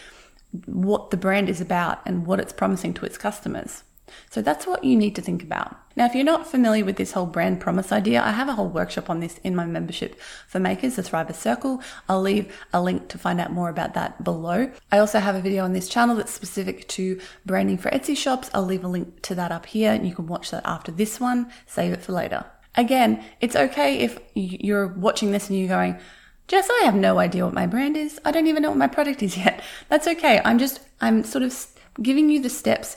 what 0.67 1.13
the 1.13 1.17
brand 1.17 1.49
is 1.49 1.61
about 1.61 2.01
and 2.05 2.27
what 2.27 2.41
it's 2.41 2.53
promising 2.53 2.95
to 2.95 3.07
its 3.07 3.17
customers. 3.17 3.85
So 4.31 4.43
that's 4.43 4.67
what 4.67 4.85
you 4.85 4.97
need 4.97 5.15
to 5.17 5.23
think 5.23 5.43
about. 5.43 5.77
Now, 5.97 6.07
if 6.07 6.15
you're 6.15 6.25
not 6.25 6.47
familiar 6.47 6.85
with 6.85 6.97
this 6.97 7.13
whole 7.13 7.27
brand 7.27 7.61
promise 7.61 7.93
idea, 7.93 8.23
I 8.23 8.31
have 8.31 8.49
a 8.49 8.55
whole 8.55 8.69
workshop 8.69 9.11
on 9.11 9.21
this 9.21 9.39
in 9.39 9.57
my 9.57 9.67
membership 9.67 10.19
for 10.47 10.61
makers, 10.61 10.97
the 10.97 11.03
Thriver 11.03 11.35
Circle. 11.35 11.83
I'll 12.09 12.23
leave 12.23 12.57
a 12.73 12.81
link 12.81 13.09
to 13.09 13.19
find 13.19 13.41
out 13.41 13.53
more 13.53 13.69
about 13.69 13.95
that 13.95 14.23
below. 14.23 14.71
I 14.93 14.99
also 14.99 15.19
have 15.19 15.35
a 15.35 15.41
video 15.41 15.65
on 15.65 15.73
this 15.73 15.89
channel 15.89 16.17
that's 16.17 16.33
specific 16.33 16.89
to 16.89 17.21
branding 17.45 17.79
for 17.79 17.91
Etsy 17.91 18.17
shops. 18.17 18.51
I'll 18.55 18.65
leave 18.65 18.85
a 18.85 18.89
link 18.89 19.23
to 19.23 19.35
that 19.35 19.53
up 19.53 19.67
here 19.67 19.93
and 19.93 20.07
you 20.07 20.15
can 20.15 20.27
watch 20.27 20.51
that 20.51 20.63
after 20.65 20.93
this 20.93 21.19
one. 21.19 21.51
Save 21.67 21.93
it 21.93 22.03
for 22.03 22.13
later. 22.13 22.45
Again, 22.77 23.25
it's 23.41 23.57
okay 23.57 23.99
if 23.99 24.21
you're 24.35 24.87
watching 24.87 25.33
this 25.33 25.49
and 25.49 25.59
you're 25.59 25.69
going, 25.69 25.99
Jess, 26.47 26.69
I 26.69 26.85
have 26.85 26.95
no 26.95 27.19
idea 27.19 27.45
what 27.45 27.55
my 27.55 27.67
brand 27.67 27.97
is. 27.97 28.21
I 28.25 28.31
don't 28.31 28.47
even 28.47 28.63
know 28.63 28.71
what 28.71 28.79
my 28.79 28.89
product 28.89 29.23
is 29.23 29.37
yet. 29.37 29.63
That's 29.89 30.07
okay. 30.07 30.41
I'm 30.45 30.59
just, 30.59 30.81
I'm 31.01 31.25
sort 31.25 31.43
of 31.43 31.67
giving 32.03 32.31
you 32.31 32.41
the 32.41 32.51
steps 32.51 32.97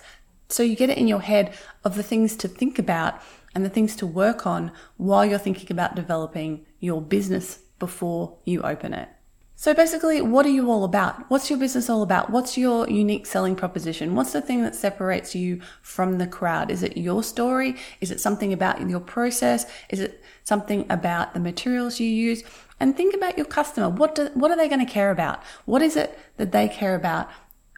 so 0.54 0.62
you 0.62 0.76
get 0.76 0.90
it 0.90 0.98
in 1.00 1.08
your 1.08 1.22
head 1.22 1.54
of 1.84 1.96
the 1.96 2.04
things 2.04 2.36
to 2.38 2.48
think 2.48 2.78
about 2.78 3.20
and 3.56 3.66
the 3.66 3.70
things 3.70 3.96
to 3.96 4.06
work 4.06 4.46
on 4.46 4.72
while 4.98 5.26
you're 5.26 5.40
thinking 5.40 5.72
about 5.72 5.96
developing 5.96 6.66
your 6.80 7.02
business 7.02 7.60
before 7.80 8.38
you 8.46 8.62
open 8.62 8.94
it. 8.94 9.10
So 9.56 9.74
basically, 9.74 10.20
what 10.22 10.46
are 10.46 10.50
you 10.50 10.70
all 10.70 10.84
about? 10.84 11.30
What's 11.30 11.50
your 11.50 11.58
business 11.58 11.90
all 11.90 12.02
about? 12.02 12.30
What's 12.30 12.58
your 12.58 12.90
unique 12.90 13.26
selling 13.26 13.56
proposition? 13.56 14.14
What's 14.14 14.34
the 14.34 14.42
thing 14.42 14.62
that 14.64 14.76
separates 14.76 15.34
you 15.34 15.62
from 15.82 16.18
the 16.18 16.28
crowd? 16.28 16.70
Is 16.70 16.84
it 16.84 16.98
your 16.98 17.24
story? 17.24 17.76
Is 18.02 18.12
it 18.12 18.20
something 18.20 18.52
about 18.52 18.88
your 18.90 19.00
process? 19.00 19.66
Is 19.90 20.02
it 20.02 20.22
something 20.44 20.86
about 20.90 21.34
the 21.34 21.40
materials 21.40 22.00
you 22.00 22.10
use? 22.10 22.44
And 22.80 22.98
think 22.98 23.16
about 23.16 23.38
your 23.38 23.46
customer. 23.46 23.90
What 23.90 24.16
do, 24.16 24.30
what 24.34 24.52
are 24.52 24.58
they 24.58 24.68
going 24.68 24.86
to 24.86 24.92
care 24.92 25.12
about? 25.12 25.42
What 25.66 25.82
is 25.82 25.96
it 25.96 26.20
that 26.38 26.52
they 26.52 26.68
care 26.68 26.96
about? 26.96 27.30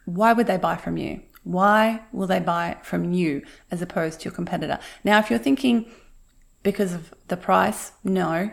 Why 0.06 0.32
would 0.32 0.46
they 0.46 0.56
buy 0.56 0.76
from 0.76 0.96
you? 0.96 1.22
Why 1.46 2.00
will 2.12 2.26
they 2.26 2.40
buy 2.40 2.76
from 2.82 3.12
you 3.12 3.42
as 3.70 3.80
opposed 3.80 4.18
to 4.18 4.24
your 4.24 4.34
competitor? 4.34 4.80
Now, 5.04 5.20
if 5.20 5.30
you're 5.30 5.38
thinking 5.38 5.88
because 6.64 6.92
of 6.92 7.14
the 7.28 7.36
price, 7.36 7.92
no. 8.02 8.50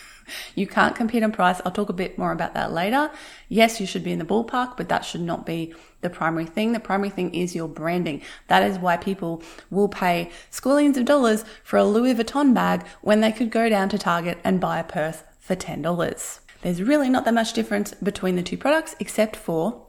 you 0.56 0.66
can't 0.66 0.96
compete 0.96 1.22
on 1.22 1.30
price. 1.30 1.60
I'll 1.64 1.70
talk 1.70 1.88
a 1.88 1.92
bit 1.92 2.18
more 2.18 2.32
about 2.32 2.54
that 2.54 2.72
later. 2.72 3.12
Yes, 3.48 3.80
you 3.80 3.86
should 3.86 4.02
be 4.02 4.10
in 4.10 4.18
the 4.18 4.24
ballpark, 4.24 4.76
but 4.76 4.88
that 4.88 5.04
should 5.04 5.20
not 5.20 5.46
be 5.46 5.72
the 6.00 6.10
primary 6.10 6.46
thing. 6.46 6.72
The 6.72 6.80
primary 6.80 7.10
thing 7.10 7.32
is 7.32 7.54
your 7.54 7.68
branding. 7.68 8.22
That 8.48 8.64
is 8.64 8.76
why 8.76 8.96
people 8.96 9.40
will 9.70 9.88
pay 9.88 10.28
squillions 10.50 10.96
of 10.96 11.04
dollars 11.04 11.44
for 11.62 11.76
a 11.76 11.84
Louis 11.84 12.12
Vuitton 12.12 12.52
bag 12.52 12.84
when 13.02 13.20
they 13.20 13.30
could 13.30 13.52
go 13.52 13.68
down 13.68 13.88
to 13.90 13.98
Target 13.98 14.38
and 14.42 14.60
buy 14.60 14.80
a 14.80 14.84
purse 14.84 15.22
for 15.38 15.54
$10. 15.54 16.40
There's 16.62 16.82
really 16.82 17.08
not 17.08 17.24
that 17.24 17.34
much 17.34 17.52
difference 17.52 17.94
between 17.94 18.34
the 18.34 18.42
two 18.42 18.56
products 18.56 18.96
except 18.98 19.36
for 19.36 19.86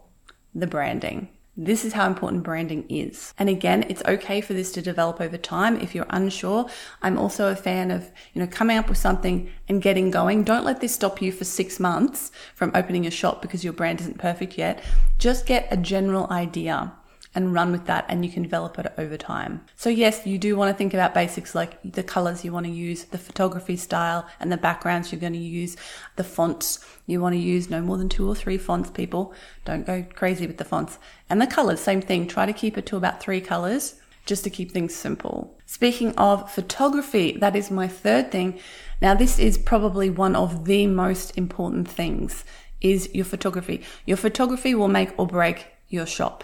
the 0.53 0.67
branding. 0.67 1.29
This 1.55 1.85
is 1.85 1.93
how 1.93 2.07
important 2.07 2.41
branding 2.41 2.85
is. 2.89 3.31
And 3.37 3.47
again, 3.47 3.85
it's 3.87 4.01
okay 4.05 4.41
for 4.41 4.53
this 4.53 4.71
to 4.71 4.81
develop 4.81 5.21
over 5.21 5.37
time 5.37 5.79
if 5.79 5.93
you're 5.93 6.07
unsure. 6.09 6.67
I'm 7.03 7.19
also 7.19 7.51
a 7.51 7.55
fan 7.55 7.91
of, 7.91 8.09
you 8.33 8.41
know, 8.41 8.47
coming 8.47 8.77
up 8.77 8.89
with 8.89 8.97
something 8.97 9.51
and 9.69 9.79
getting 9.79 10.09
going. 10.09 10.43
Don't 10.43 10.65
let 10.65 10.81
this 10.81 10.95
stop 10.95 11.21
you 11.21 11.31
for 11.31 11.43
six 11.43 11.79
months 11.79 12.31
from 12.55 12.71
opening 12.73 13.05
a 13.05 13.11
shop 13.11 13.43
because 13.43 13.63
your 13.63 13.73
brand 13.73 14.01
isn't 14.01 14.17
perfect 14.17 14.57
yet. 14.57 14.83
Just 15.19 15.45
get 15.45 15.67
a 15.69 15.77
general 15.77 16.27
idea 16.31 16.93
and 17.35 17.53
run 17.53 17.71
with 17.71 17.85
that 17.85 18.05
and 18.07 18.23
you 18.23 18.31
can 18.31 18.43
develop 18.43 18.77
it 18.77 18.93
over 18.97 19.17
time. 19.17 19.65
So 19.75 19.89
yes, 19.89 20.25
you 20.25 20.37
do 20.37 20.55
want 20.55 20.71
to 20.71 20.77
think 20.77 20.93
about 20.93 21.13
basics 21.13 21.55
like 21.55 21.79
the 21.83 22.03
colors 22.03 22.45
you 22.45 22.51
want 22.51 22.65
to 22.65 22.71
use, 22.71 23.05
the 23.05 23.17
photography 23.17 23.75
style 23.75 24.27
and 24.39 24.51
the 24.51 24.57
backgrounds 24.57 25.11
you're 25.11 25.21
going 25.21 25.33
to 25.33 25.39
use, 25.39 25.75
the 26.15 26.23
fonts 26.23 26.79
you 27.07 27.19
want 27.19 27.33
to 27.33 27.39
use, 27.39 27.69
no 27.69 27.81
more 27.81 27.97
than 27.97 28.09
two 28.09 28.27
or 28.27 28.35
three 28.35 28.57
fonts, 28.57 28.89
people. 28.91 29.33
Don't 29.65 29.85
go 29.85 30.05
crazy 30.13 30.47
with 30.47 30.57
the 30.57 30.65
fonts. 30.65 30.99
And 31.29 31.41
the 31.41 31.47
colors, 31.47 31.79
same 31.79 32.01
thing. 32.01 32.27
Try 32.27 32.45
to 32.45 32.53
keep 32.53 32.77
it 32.77 32.85
to 32.87 32.97
about 32.97 33.19
three 33.19 33.41
colors 33.41 33.95
just 34.25 34.43
to 34.43 34.49
keep 34.49 34.71
things 34.71 34.95
simple. 34.95 35.57
Speaking 35.65 36.15
of 36.15 36.51
photography, 36.51 37.37
that 37.39 37.55
is 37.55 37.71
my 37.71 37.87
third 37.87 38.31
thing. 38.31 38.59
Now, 39.01 39.13
this 39.13 39.37
is 39.37 39.57
probably 39.57 40.09
one 40.09 40.35
of 40.35 40.65
the 40.65 40.87
most 40.87 41.37
important 41.37 41.89
things 41.89 42.45
is 42.79 43.09
your 43.13 43.25
photography. 43.25 43.81
Your 44.05 44.17
photography 44.17 44.75
will 44.75 44.87
make 44.87 45.17
or 45.17 45.25
break 45.25 45.67
your 45.89 46.05
shop. 46.05 46.43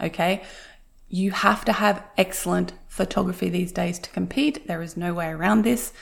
Okay. 0.00 0.42
You 1.08 1.30
have 1.30 1.64
to 1.66 1.72
have 1.72 2.02
excellent 2.16 2.72
photography 2.88 3.48
these 3.48 3.72
days 3.72 3.98
to 4.00 4.10
compete. 4.10 4.66
There 4.66 4.82
is 4.82 4.96
no 4.96 5.14
way 5.14 5.28
around 5.28 5.62
this. 5.62 5.92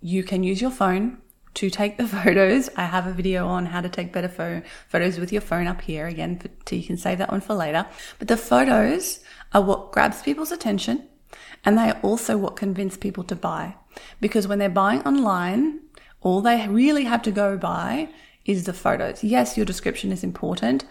You 0.00 0.22
can 0.22 0.42
use 0.42 0.60
your 0.60 0.70
phone 0.70 1.18
to 1.54 1.70
take 1.70 1.96
the 1.96 2.06
photos. 2.16 2.68
I 2.76 2.84
have 2.84 3.06
a 3.06 3.12
video 3.12 3.46
on 3.46 3.66
how 3.66 3.80
to 3.80 3.88
take 3.88 4.12
better 4.12 4.28
pho- 4.28 4.62
photos 4.88 5.18
with 5.18 5.32
your 5.32 5.40
phone 5.40 5.66
up 5.66 5.80
here 5.80 6.06
again, 6.06 6.40
so 6.66 6.76
you 6.76 6.84
can 6.84 6.96
save 6.96 7.18
that 7.18 7.30
one 7.30 7.40
for 7.40 7.54
later. 7.54 7.86
But 8.18 8.28
the 8.28 8.36
photos 8.36 9.20
are 9.52 9.62
what 9.62 9.92
grabs 9.92 10.22
people's 10.22 10.52
attention 10.52 11.08
and 11.64 11.78
they 11.78 11.90
are 11.90 12.00
also 12.02 12.36
what 12.36 12.56
convince 12.56 12.96
people 12.96 13.24
to 13.24 13.36
buy. 13.36 13.76
Because 14.20 14.46
when 14.46 14.58
they're 14.58 14.68
buying 14.68 15.02
online, 15.02 15.80
all 16.20 16.40
they 16.40 16.66
really 16.68 17.04
have 17.04 17.22
to 17.22 17.30
go 17.30 17.56
by 17.56 18.08
is 18.44 18.64
the 18.64 18.72
photos. 18.72 19.24
Yes, 19.24 19.56
your 19.56 19.66
description 19.66 20.12
is 20.12 20.22
important, 20.22 20.84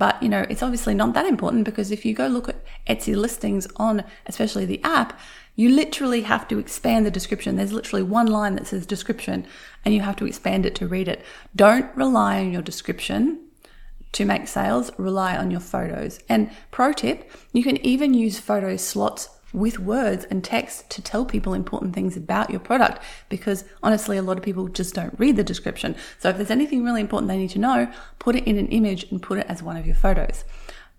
but 0.00 0.20
you 0.22 0.30
know, 0.30 0.46
it's 0.48 0.62
obviously 0.62 0.94
not 0.94 1.12
that 1.12 1.26
important 1.26 1.64
because 1.66 1.90
if 1.90 2.06
you 2.06 2.14
go 2.14 2.26
look 2.26 2.48
at 2.48 2.64
Etsy 2.86 3.14
listings 3.14 3.68
on 3.76 4.02
especially 4.24 4.64
the 4.64 4.82
app, 4.82 5.20
you 5.56 5.68
literally 5.68 6.22
have 6.22 6.48
to 6.48 6.58
expand 6.58 7.04
the 7.04 7.10
description. 7.10 7.56
There's 7.56 7.74
literally 7.74 8.02
one 8.02 8.26
line 8.26 8.54
that 8.54 8.66
says 8.66 8.86
description 8.86 9.46
and 9.84 9.92
you 9.92 10.00
have 10.00 10.16
to 10.16 10.26
expand 10.26 10.64
it 10.64 10.74
to 10.76 10.88
read 10.88 11.06
it. 11.06 11.22
Don't 11.54 11.94
rely 11.94 12.40
on 12.40 12.50
your 12.50 12.62
description 12.62 13.40
to 14.12 14.24
make 14.24 14.48
sales, 14.48 14.90
rely 14.96 15.36
on 15.36 15.50
your 15.50 15.60
photos. 15.60 16.18
And 16.30 16.50
pro 16.70 16.94
tip, 16.94 17.30
you 17.52 17.62
can 17.62 17.76
even 17.84 18.14
use 18.14 18.40
photo 18.40 18.78
slots 18.78 19.28
with 19.52 19.78
words 19.78 20.24
and 20.26 20.44
text 20.44 20.88
to 20.90 21.02
tell 21.02 21.24
people 21.24 21.54
important 21.54 21.94
things 21.94 22.16
about 22.16 22.50
your 22.50 22.60
product 22.60 23.02
because 23.28 23.64
honestly, 23.82 24.16
a 24.16 24.22
lot 24.22 24.36
of 24.36 24.44
people 24.44 24.68
just 24.68 24.94
don't 24.94 25.18
read 25.18 25.36
the 25.36 25.44
description. 25.44 25.96
So 26.18 26.28
if 26.28 26.36
there's 26.36 26.50
anything 26.50 26.84
really 26.84 27.00
important 27.00 27.28
they 27.28 27.38
need 27.38 27.50
to 27.50 27.58
know, 27.58 27.90
put 28.18 28.36
it 28.36 28.44
in 28.44 28.58
an 28.58 28.68
image 28.68 29.10
and 29.10 29.22
put 29.22 29.38
it 29.38 29.46
as 29.48 29.62
one 29.62 29.76
of 29.76 29.86
your 29.86 29.96
photos. 29.96 30.44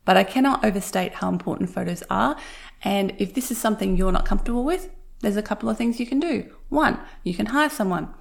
But 0.03 0.17
I 0.17 0.23
cannot 0.23 0.65
overstate 0.65 1.15
how 1.15 1.29
important 1.29 1.69
photos 1.69 2.03
are. 2.09 2.35
And 2.83 3.13
if 3.19 3.33
this 3.33 3.51
is 3.51 3.57
something 3.57 3.95
you're 3.95 4.11
not 4.11 4.25
comfortable 4.25 4.63
with, 4.63 4.89
there's 5.19 5.37
a 5.37 5.43
couple 5.43 5.69
of 5.69 5.77
things 5.77 5.99
you 5.99 6.07
can 6.07 6.19
do. 6.19 6.51
One, 6.69 6.99
you 7.23 7.33
can 7.33 7.47
hire 7.47 7.69
someone. 7.69 8.13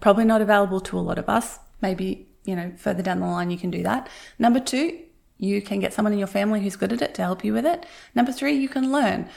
Probably 0.00 0.24
not 0.24 0.40
available 0.40 0.80
to 0.80 0.98
a 0.98 1.00
lot 1.00 1.18
of 1.18 1.28
us. 1.28 1.58
Maybe, 1.82 2.28
you 2.44 2.56
know, 2.56 2.72
further 2.76 3.02
down 3.02 3.20
the 3.20 3.26
line, 3.26 3.50
you 3.50 3.58
can 3.58 3.70
do 3.70 3.82
that. 3.82 4.08
Number 4.38 4.60
two, 4.60 5.00
you 5.36 5.60
can 5.60 5.80
get 5.80 5.92
someone 5.92 6.12
in 6.12 6.18
your 6.18 6.28
family 6.28 6.62
who's 6.62 6.76
good 6.76 6.92
at 6.92 7.02
it 7.02 7.14
to 7.14 7.22
help 7.22 7.44
you 7.44 7.52
with 7.52 7.66
it. 7.66 7.84
Number 8.14 8.32
three, 8.32 8.54
you 8.54 8.68
can 8.68 8.90
learn. 8.90 9.28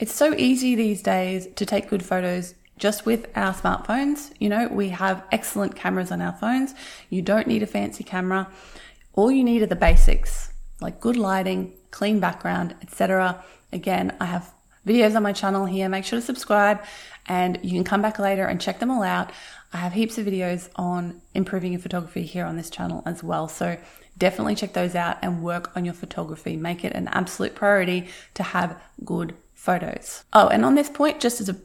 It's 0.00 0.14
so 0.14 0.34
easy 0.38 0.74
these 0.74 1.02
days 1.02 1.46
to 1.56 1.66
take 1.66 1.90
good 1.90 2.02
photos 2.02 2.54
just 2.78 3.04
with 3.04 3.28
our 3.36 3.52
smartphones. 3.52 4.32
You 4.38 4.48
know, 4.48 4.66
we 4.66 4.88
have 4.88 5.22
excellent 5.30 5.76
cameras 5.76 6.10
on 6.10 6.22
our 6.22 6.32
phones. 6.32 6.74
You 7.10 7.20
don't 7.20 7.46
need 7.46 7.62
a 7.62 7.66
fancy 7.66 8.02
camera. 8.02 8.48
All 9.12 9.30
you 9.30 9.44
need 9.44 9.60
are 9.60 9.66
the 9.66 9.76
basics, 9.76 10.54
like 10.80 11.00
good 11.00 11.18
lighting, 11.18 11.74
clean 11.90 12.18
background, 12.18 12.74
etc. 12.80 13.44
Again, 13.74 14.16
I 14.18 14.24
have 14.24 14.50
videos 14.86 15.14
on 15.14 15.22
my 15.22 15.34
channel 15.34 15.66
here. 15.66 15.86
Make 15.90 16.06
sure 16.06 16.18
to 16.18 16.24
subscribe 16.24 16.82
and 17.28 17.58
you 17.62 17.72
can 17.72 17.84
come 17.84 18.00
back 18.00 18.18
later 18.18 18.46
and 18.46 18.58
check 18.58 18.78
them 18.78 18.90
all 18.90 19.02
out. 19.02 19.30
I 19.74 19.76
have 19.76 19.92
heaps 19.92 20.16
of 20.16 20.24
videos 20.24 20.70
on 20.76 21.20
improving 21.34 21.72
your 21.72 21.80
photography 21.82 22.22
here 22.22 22.46
on 22.46 22.56
this 22.56 22.70
channel 22.70 23.02
as 23.04 23.22
well. 23.22 23.48
So 23.48 23.76
definitely 24.16 24.54
check 24.54 24.72
those 24.72 24.94
out 24.94 25.18
and 25.20 25.42
work 25.42 25.76
on 25.76 25.84
your 25.84 25.92
photography. 25.92 26.56
Make 26.56 26.86
it 26.86 26.94
an 26.94 27.06
absolute 27.08 27.54
priority 27.54 28.08
to 28.32 28.42
have 28.42 28.80
good 29.04 29.34
photos. 29.60 30.24
Oh, 30.32 30.48
and 30.48 30.64
on 30.64 30.74
this 30.74 30.88
point, 30.88 31.20
just 31.20 31.38
as 31.38 31.50
a 31.50 31.56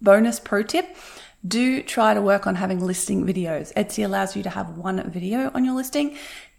bonus 0.00 0.38
pro 0.38 0.62
tip, 0.62 0.96
do 1.46 1.82
try 1.82 2.14
to 2.14 2.22
work 2.22 2.46
on 2.46 2.54
having 2.54 2.78
listing 2.78 3.26
videos. 3.26 3.74
Etsy 3.74 4.04
allows 4.04 4.36
you 4.36 4.44
to 4.44 4.50
have 4.50 4.78
one 4.78 5.10
video 5.10 5.50
on 5.52 5.64
your 5.64 5.74
listing. 5.74 6.16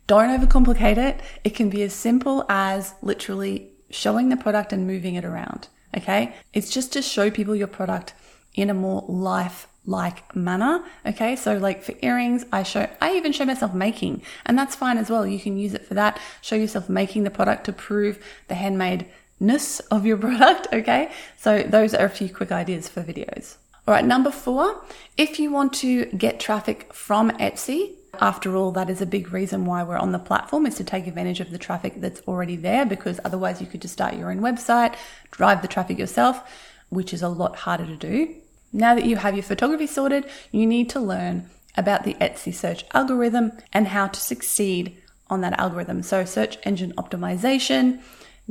Don't 0.08 0.38
overcomplicate 0.38 0.98
it. 0.98 1.22
It 1.46 1.56
can 1.56 1.70
be 1.70 1.82
as 1.84 1.94
simple 1.94 2.46
as 2.50 2.94
literally 3.02 3.72
showing 3.90 4.28
the 4.28 4.36
product 4.36 4.74
and 4.74 4.86
moving 4.86 5.16
it 5.16 5.24
around. 5.24 5.70
Okay. 5.96 6.36
It's 6.52 6.70
just 6.70 6.92
to 6.94 7.02
show 7.02 7.32
people 7.32 7.56
your 7.56 7.68
product 7.68 8.14
in 8.54 8.70
a 8.70 8.74
more 8.74 9.06
life 9.08 9.70
like 9.86 10.36
manner. 10.36 10.84
Okay. 11.06 11.38
So 11.38 11.58
like 11.58 11.84
for 11.84 11.94
earrings, 12.02 12.44
I 12.52 12.64
show, 12.64 12.90
I 13.00 13.16
even 13.16 13.32
show 13.32 13.46
myself 13.46 13.74
making 13.74 14.24
and 14.46 14.58
that's 14.58 14.76
fine 14.76 14.98
as 14.98 15.10
well. 15.10 15.26
You 15.26 15.40
can 15.40 15.58
use 15.58 15.74
it 15.74 15.86
for 15.86 15.94
that. 15.94 16.20
Show 16.42 16.58
yourself 16.58 16.90
making 16.90 17.24
the 17.24 17.32
product 17.32 17.64
to 17.66 17.72
prove 17.74 18.22
the 18.50 18.56
handmade 18.56 19.06
ness 19.42 19.80
of 19.92 20.06
your 20.06 20.18
product. 20.26 20.68
Okay. 20.72 21.12
So 21.38 21.64
those 21.64 21.94
are 21.94 22.06
a 22.06 22.10
few 22.10 22.30
quick 22.30 22.52
ideas 22.52 22.88
for 22.88 23.04
videos. 23.04 23.58
All 23.88 23.94
right. 23.94 24.06
Number 24.06 24.32
four, 24.32 24.84
if 25.18 25.40
you 25.40 25.52
want 25.52 25.74
to 25.74 26.06
get 26.06 26.40
traffic 26.40 26.94
from 26.94 27.32
Etsy, 27.32 27.96
after 28.20 28.56
all, 28.56 28.72
that 28.72 28.90
is 28.90 29.02
a 29.02 29.06
big 29.06 29.32
reason 29.32 29.66
why 29.66 29.84
we're 29.84 29.98
on 29.98 30.12
the 30.12 30.20
platform 30.20 30.66
is 30.66 30.76
to 30.76 30.84
take 30.84 31.08
advantage 31.08 31.40
of 31.40 31.50
the 31.50 31.58
traffic 31.58 31.96
that's 31.98 32.22
already 32.28 32.56
there 32.56 32.86
because 32.86 33.20
otherwise 33.24 33.62
you 33.62 33.68
could 33.68 33.82
just 33.82 33.94
start 33.94 34.16
your 34.16 34.30
own 34.32 34.40
website, 34.40 34.96
drive 35.32 35.62
the 35.62 35.68
traffic 35.68 35.98
yourself, 35.98 36.44
which 36.90 37.14
is 37.14 37.22
a 37.22 37.30
lot 37.30 37.56
harder 37.56 37.86
to 37.86 37.96
do. 37.96 38.36
Now 38.74 38.96
that 38.96 39.06
you 39.06 39.16
have 39.18 39.34
your 39.34 39.44
photography 39.44 39.88
sorted, 39.88 40.26
you 40.52 40.66
need 40.66 40.90
to 40.92 41.00
learn 41.00 41.50
about 41.78 42.04
the 42.04 42.16
Etsy 42.16 42.54
search 42.54 42.84
algorithm 42.94 43.54
and 43.72 43.88
how 43.88 44.08
to 44.08 44.20
succeed 44.20 44.98
on 45.30 45.42
that 45.42 45.58
algorithm. 45.60 46.04
So 46.04 46.26
search 46.26 46.58
engine 46.64 46.94
optimization, 46.94 48.02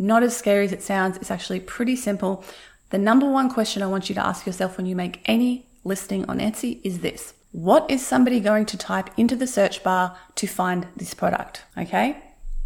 not 0.01 0.23
as 0.23 0.37
scary 0.37 0.65
as 0.65 0.73
it 0.73 0.83
sounds. 0.83 1.19
It's 1.19 1.31
actually 1.31 1.61
pretty 1.61 1.95
simple. 1.95 2.43
The 2.89 2.99
number 2.99 3.31
one 3.31 3.51
question 3.51 3.83
I 3.83 3.87
want 3.87 4.09
you 4.09 4.15
to 4.15 4.27
ask 4.27 4.47
yourself 4.47 4.77
when 4.77 4.87
you 4.87 4.97
make 4.97 5.21
any 5.27 5.67
listing 5.85 6.25
on 6.29 6.39
Etsy 6.39 6.81
is 6.83 7.01
this. 7.01 7.35
What 7.53 7.91
is 7.91 8.05
somebody 8.05 8.41
going 8.41 8.65
to 8.67 8.79
type 8.79 9.11
into 9.17 9.37
the 9.37 9.47
search 9.47 9.83
bar 9.83 10.17
to 10.37 10.47
find 10.47 10.87
this 10.97 11.13
product? 11.15 11.65
Okay. 11.77 12.17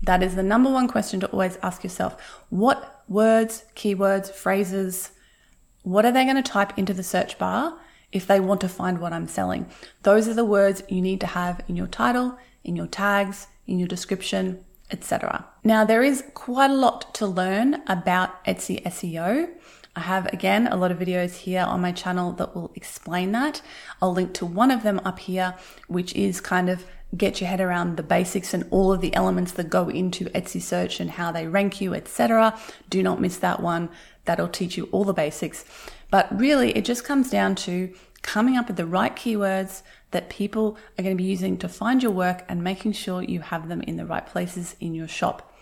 That 0.03 0.23
is 0.23 0.37
the 0.37 0.43
number 0.43 0.71
one 0.71 0.87
question 0.87 1.21
to 1.21 1.31
always 1.31 1.59
ask 1.63 1.83
yourself. 1.83 2.21
What 2.51 3.03
words, 3.09 3.65
keywords, 3.75 4.31
phrases, 4.31 5.11
what 5.83 6.05
are 6.05 6.13
they 6.13 6.25
going 6.25 6.37
to 6.37 6.43
type 6.43 6.79
into 6.79 6.95
the 6.95 7.03
search 7.03 7.39
bar 7.39 7.79
if 8.13 8.27
they 8.27 8.39
want 8.39 8.61
to 8.61 8.69
find 8.69 9.01
what 9.01 9.13
I'm 9.13 9.27
selling? 9.27 9.67
Those 10.03 10.29
are 10.29 10.35
the 10.35 10.45
words 10.45 10.83
you 10.89 11.03
need 11.03 11.21
to 11.21 11.27
have 11.27 11.63
in 11.69 11.75
your 11.75 11.87
title, 11.89 12.39
in 12.63 12.77
your 12.77 12.87
tags, 12.87 13.49
in 13.67 13.79
your 13.79 13.89
description, 13.89 14.65
etc. 14.91 15.47
Now, 15.63 15.85
there 15.85 16.03
is 16.03 16.25
quite 16.35 16.71
a 16.71 16.75
lot 16.75 17.15
to 17.15 17.27
learn 17.27 17.83
about 17.87 18.45
Etsy 18.45 18.83
SEO. 18.85 19.51
I 19.97 20.01
have 20.01 20.27
again 20.33 20.67
a 20.67 20.77
lot 20.77 20.91
of 20.91 20.99
videos 20.99 21.37
here 21.37 21.63
on 21.63 21.81
my 21.81 21.93
channel 21.93 22.33
that 22.33 22.55
will 22.55 22.73
explain 22.75 23.33
that. 23.33 23.63
I'll 24.03 24.13
link 24.13 24.35
to 24.35 24.47
one 24.47 24.71
of 24.71 24.83
them 24.83 25.01
up 25.05 25.21
here, 25.21 25.55
which 25.87 26.15
is 26.15 26.41
kind 26.41 26.69
of 26.69 26.85
get 27.17 27.41
your 27.41 27.49
head 27.49 27.61
around 27.61 27.97
the 27.97 28.03
basics 28.03 28.53
and 28.53 28.67
all 28.71 28.93
of 28.93 29.01
the 29.01 29.15
elements 29.15 29.53
that 29.53 29.71
go 29.71 29.89
into 29.89 30.25
Etsy 30.31 30.61
search 30.61 30.99
and 30.99 31.13
how 31.13 31.31
they 31.31 31.47
rank 31.47 31.81
you, 31.81 31.95
etc. 31.95 32.59
Do 32.91 33.03
not 33.03 33.21
miss 33.21 33.37
that 33.39 33.61
one. 33.61 33.89
That'll 34.25 34.49
teach 34.49 34.77
you 34.77 34.89
all 34.91 35.05
the 35.05 35.13
basics. 35.13 35.65
But 36.11 36.37
really, 36.37 36.73
it 36.77 36.85
just 36.85 37.05
comes 37.05 37.31
down 37.31 37.55
to 37.57 37.95
coming 38.23 38.57
up 38.57 38.69
with 38.69 38.77
the 38.77 38.87
right 38.87 39.15
keywords 39.15 39.83
that 40.15 40.31
people 40.31 40.79
are 40.99 41.03
going 41.03 41.15
to 41.15 41.23
be 41.23 41.29
using 41.29 41.59
to 41.59 41.69
find 41.69 42.03
your 42.03 42.13
work 42.13 42.45
and 42.49 42.65
making 42.65 42.93
sure 42.93 43.23
you 43.23 43.41
have 43.41 43.69
them 43.69 43.83
in 43.83 43.97
the 43.97 44.07
right 44.07 44.27
places 44.27 44.77
in 44.81 44.95
your 44.95 45.09
shop. 45.09 45.53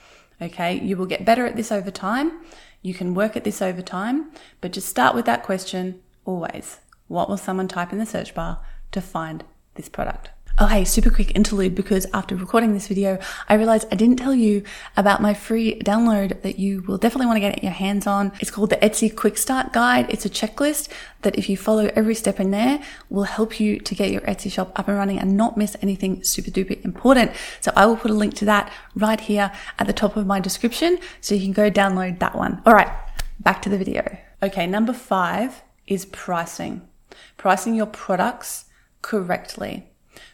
Okay, 0.40 0.78
you 0.78 0.96
will 0.96 1.06
get 1.06 1.24
better 1.24 1.44
at 1.46 1.56
this 1.56 1.72
over 1.72 1.90
time. 1.90 2.40
You 2.82 2.94
can 2.94 3.14
work 3.14 3.36
at 3.36 3.44
this 3.44 3.60
over 3.62 3.82
time, 3.82 4.30
but 4.60 4.72
just 4.72 4.88
start 4.88 5.14
with 5.14 5.24
that 5.24 5.42
question 5.42 6.00
always. 6.24 6.78
What 7.08 7.28
will 7.28 7.36
someone 7.36 7.68
type 7.68 7.92
in 7.92 7.98
the 7.98 8.06
search 8.06 8.34
bar 8.34 8.60
to 8.92 9.00
find 9.00 9.44
this 9.74 9.88
product? 9.88 10.30
Oh, 10.58 10.66
hey, 10.66 10.84
super 10.84 11.08
quick 11.08 11.34
interlude 11.34 11.74
because 11.74 12.06
after 12.12 12.36
recording 12.36 12.74
this 12.74 12.86
video, 12.86 13.18
I 13.48 13.54
realized 13.54 13.88
I 13.90 13.96
didn't 13.96 14.18
tell 14.18 14.34
you 14.34 14.62
about 14.98 15.22
my 15.22 15.32
free 15.32 15.78
download 15.80 16.42
that 16.42 16.58
you 16.58 16.82
will 16.82 16.98
definitely 16.98 17.26
want 17.26 17.36
to 17.36 17.40
get 17.40 17.62
your 17.62 17.72
hands 17.72 18.06
on. 18.06 18.32
It's 18.38 18.50
called 18.50 18.68
the 18.68 18.76
Etsy 18.76 19.14
Quick 19.14 19.38
Start 19.38 19.72
Guide. 19.72 20.10
It's 20.10 20.26
a 20.26 20.30
checklist 20.30 20.90
that 21.22 21.38
if 21.38 21.48
you 21.48 21.56
follow 21.56 21.90
every 21.96 22.14
step 22.14 22.38
in 22.38 22.50
there 22.50 22.82
will 23.08 23.22
help 23.22 23.60
you 23.60 23.80
to 23.80 23.94
get 23.94 24.10
your 24.10 24.20
Etsy 24.22 24.52
shop 24.52 24.78
up 24.78 24.88
and 24.88 24.98
running 24.98 25.18
and 25.18 25.38
not 25.38 25.56
miss 25.56 25.74
anything 25.80 26.22
super 26.22 26.50
duper 26.50 26.84
important. 26.84 27.30
So 27.62 27.72
I 27.74 27.86
will 27.86 27.96
put 27.96 28.10
a 28.10 28.14
link 28.14 28.34
to 28.34 28.44
that 28.44 28.70
right 28.94 29.20
here 29.20 29.52
at 29.78 29.86
the 29.86 29.94
top 29.94 30.18
of 30.18 30.26
my 30.26 30.38
description 30.38 30.98
so 31.22 31.34
you 31.34 31.40
can 31.40 31.52
go 31.52 31.70
download 31.70 32.18
that 32.18 32.36
one. 32.36 32.60
All 32.66 32.74
right, 32.74 32.92
back 33.40 33.62
to 33.62 33.70
the 33.70 33.78
video. 33.78 34.18
Okay, 34.42 34.66
number 34.66 34.92
five 34.92 35.62
is 35.86 36.04
pricing. 36.04 36.86
Pricing 37.38 37.74
your 37.74 37.86
products 37.86 38.66
correctly 39.00 39.91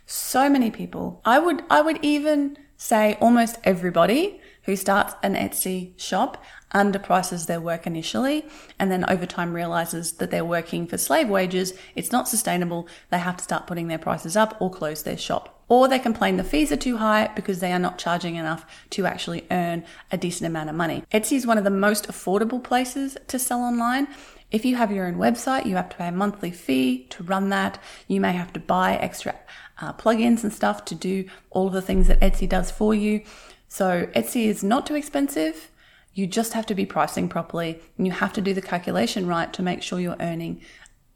so 0.08 0.48
many 0.48 0.70
people. 0.70 1.20
I 1.24 1.38
would 1.38 1.62
I 1.68 1.82
would 1.82 1.98
even 2.02 2.56
say 2.78 3.18
almost 3.20 3.58
everybody 3.62 4.40
who 4.62 4.74
starts 4.74 5.14
an 5.22 5.34
Etsy 5.34 5.98
shop 6.00 6.42
underprices 6.74 7.46
their 7.46 7.60
work 7.60 7.86
initially 7.86 8.46
and 8.78 8.90
then 8.90 9.08
over 9.08 9.26
time 9.26 9.52
realizes 9.52 10.12
that 10.12 10.30
they're 10.30 10.44
working 10.44 10.86
for 10.86 10.96
slave 10.96 11.28
wages, 11.28 11.72
it's 11.94 12.12
not 12.12 12.28
sustainable, 12.28 12.88
they 13.10 13.18
have 13.18 13.36
to 13.36 13.44
start 13.44 13.66
putting 13.66 13.88
their 13.88 13.98
prices 13.98 14.36
up 14.36 14.56
or 14.60 14.70
close 14.70 15.02
their 15.02 15.16
shop. 15.16 15.62
Or 15.68 15.88
they 15.88 15.98
complain 15.98 16.38
the 16.38 16.44
fees 16.44 16.72
are 16.72 16.76
too 16.76 16.96
high 16.96 17.30
because 17.34 17.60
they 17.60 17.72
are 17.72 17.78
not 17.78 17.98
charging 17.98 18.36
enough 18.36 18.64
to 18.90 19.04
actually 19.04 19.46
earn 19.50 19.84
a 20.10 20.16
decent 20.16 20.46
amount 20.46 20.70
of 20.70 20.76
money. 20.76 21.04
Etsy 21.12 21.36
is 21.36 21.46
one 21.46 21.58
of 21.58 21.64
the 21.64 21.70
most 21.70 22.08
affordable 22.08 22.62
places 22.62 23.18
to 23.26 23.38
sell 23.38 23.60
online. 23.60 24.08
If 24.50 24.64
you 24.64 24.76
have 24.76 24.90
your 24.90 25.07
own 25.07 25.17
website, 25.17 25.67
you 25.67 25.76
have 25.76 25.90
to 25.90 25.97
pay 25.97 26.09
a 26.09 26.12
monthly 26.12 26.50
fee 26.50 27.07
to 27.11 27.23
run 27.23 27.50
that. 27.50 27.78
You 28.07 28.21
may 28.21 28.33
have 28.33 28.52
to 28.55 28.61
buy 28.61 28.97
extra 28.97 29.35
uh, 29.81 29.93
plugins 29.93 30.43
and 30.43 30.52
stuff 30.52 30.85
to 30.87 30.95
do 30.95 31.26
all 31.50 31.67
of 31.67 31.75
the 31.75 31.83
things 31.83 32.09
that 32.09 32.21
Etsy 32.21 32.49
does 32.49 32.71
for 32.71 32.95
you. 32.95 33.23
So 33.69 34.07
Etsy 34.17 34.47
is 34.47 34.64
not 34.64 34.87
too 34.87 34.95
expensive. 34.95 35.71
You 36.14 36.26
just 36.26 36.55
have 36.55 36.67
to 36.67 36.75
be 36.75 36.87
pricing 36.87 37.28
properly 37.28 37.81
and 37.97 38.07
you 38.07 38.12
have 38.12 38.33
to 38.33 38.40
do 38.40 38.55
the 38.55 38.62
calculation 38.62 39.26
right 39.26 39.52
to 39.52 39.63
make 39.63 39.82
sure 39.82 40.00
you're 40.00 40.17
earning 40.19 40.63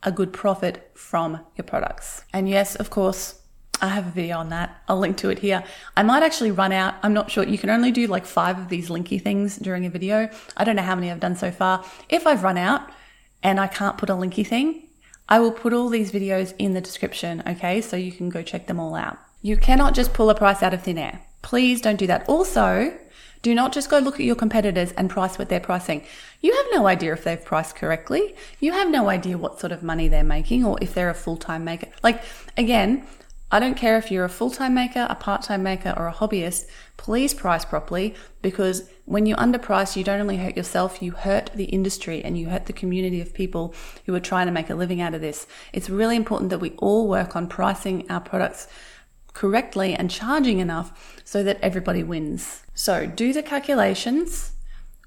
a 0.03 0.13
good 0.13 0.33
profit 0.33 0.91
from 0.95 1.41
your 1.57 1.65
products. 1.65 2.25
And 2.33 2.49
yes, 2.49 2.77
of 2.77 2.91
course, 2.91 3.41
I 3.81 3.89
have 3.89 4.07
a 4.07 4.11
video 4.11 4.39
on 4.39 4.51
that. 4.51 4.83
I'll 4.87 4.99
link 4.99 5.17
to 5.19 5.31
it 5.31 5.39
here. 5.39 5.65
I 5.97 6.03
might 6.03 6.23
actually 6.23 6.51
run 6.51 6.71
out. 6.71 6.95
I'm 7.03 7.15
not 7.15 7.31
sure. 7.31 7.45
You 7.45 7.59
can 7.59 7.71
only 7.71 7.91
do 7.91 8.07
like 8.07 8.27
five 8.27 8.59
of 8.59 8.69
these 8.69 8.91
linky 8.91 9.21
things 9.21 9.57
during 9.57 9.87
a 9.87 9.91
video. 9.91 10.29
I 10.57 10.65
don't 10.65 10.77
know 10.77 10.83
how 10.83 10.95
many 10.95 11.11
I've 11.11 11.19
done 11.19 11.35
so 11.35 11.51
far. 11.51 11.85
If 12.09 12.27
I've 12.27 12.45
run 12.45 12.59
out 12.59 12.91
and 13.43 13.61
I 13.61 13.67
can't 13.67 13.99
put 13.99 14.11
a 14.11 14.15
linky 14.15 14.47
thing, 14.47 14.89
I 15.29 15.39
will 15.41 15.53
put 15.53 15.73
all 15.73 15.89
these 15.89 16.13
videos 16.13 16.55
in 16.59 16.75
the 16.75 16.81
description, 16.81 17.43
okay? 17.47 17.81
So 17.81 17.97
you 17.97 18.13
can 18.13 18.29
go 18.29 18.43
check 18.43 18.67
them 18.67 18.81
all 18.81 18.95
out. 18.95 19.19
You 19.41 19.57
cannot 19.57 19.95
just 19.95 20.13
pull 20.13 20.31
a 20.31 20.35
price 20.35 20.63
out 20.63 20.75
of 20.75 20.83
thin 20.83 20.99
air. 20.99 21.21
Please 21.43 21.81
don't 21.81 21.99
do 21.99 22.07
that. 22.07 22.29
Also, 22.29 22.97
do 23.43 23.55
not 23.55 23.73
just 23.73 23.91
go 23.91 23.99
look 23.99 24.15
at 24.15 24.27
your 24.27 24.37
competitors 24.37 24.93
and 24.93 25.11
price 25.11 25.37
what 25.39 25.49
they're 25.49 25.59
pricing. 25.59 26.05
You 26.41 26.55
have 26.55 26.67
no 26.71 26.87
idea 26.87 27.13
if 27.13 27.25
they've 27.25 27.45
priced 27.45 27.75
correctly. 27.75 28.37
You 28.61 28.73
have 28.73 28.89
no 28.89 29.09
idea 29.09 29.37
what 29.37 29.59
sort 29.59 29.73
of 29.73 29.83
money 29.83 30.07
they're 30.07 30.23
making 30.23 30.65
or 30.65 30.79
if 30.81 30.95
they're 30.95 31.11
a 31.11 31.15
full 31.15 31.37
time 31.37 31.65
maker. 31.65 31.89
Like, 32.05 32.23
again, 32.57 33.05
I 33.51 33.59
don't 33.59 33.77
care 33.77 33.99
if 33.99 34.11
you're 34.11 34.25
a 34.25 34.31
full 34.31 34.51
time 34.51 34.75
maker, 34.75 35.07
a 35.11 35.17
part 35.17 35.43
time 35.43 35.63
maker, 35.65 35.93
or 35.97 36.07
a 36.07 36.13
hobbyist, 36.13 36.67
please 36.97 37.35
price 37.35 37.65
properly 37.65 38.15
because 38.43 38.89
when 39.05 39.27
you 39.27 39.35
underprice, 39.37 39.97
you 39.97 40.05
don't 40.05 40.21
only 40.21 40.37
hurt 40.37 40.57
yourself, 40.57 41.03
you 41.03 41.13
hurt 41.13 41.51
the 41.55 41.65
industry 41.65 42.23
and 42.23 42.39
you 42.39 42.49
hurt 42.49 42.67
the 42.67 42.73
community 42.73 43.21
of 43.21 43.35
people 43.35 43.75
who 44.07 44.15
are 44.15 44.21
trying 44.21 44.47
to 44.47 44.53
make 44.53 44.71
a 44.71 44.75
living 44.75 45.01
out 45.01 45.15
of 45.15 45.21
this. 45.21 45.47
It's 45.73 45.91
really 45.91 46.17
important 46.17 46.51
that 46.51 46.61
we 46.61 46.71
all 46.79 47.09
work 47.09 47.35
on 47.35 47.49
pricing 47.49 48.09
our 48.11 48.21
products 48.21 48.69
correctly 49.33 49.95
and 49.95 50.11
charging 50.11 50.59
enough 50.59 51.21
so 51.25 51.43
that 51.43 51.59
everybody 51.61 52.03
wins. 52.03 52.63
So 52.75 53.07
do 53.07 53.33
the 53.33 53.43
calculations 53.43 54.53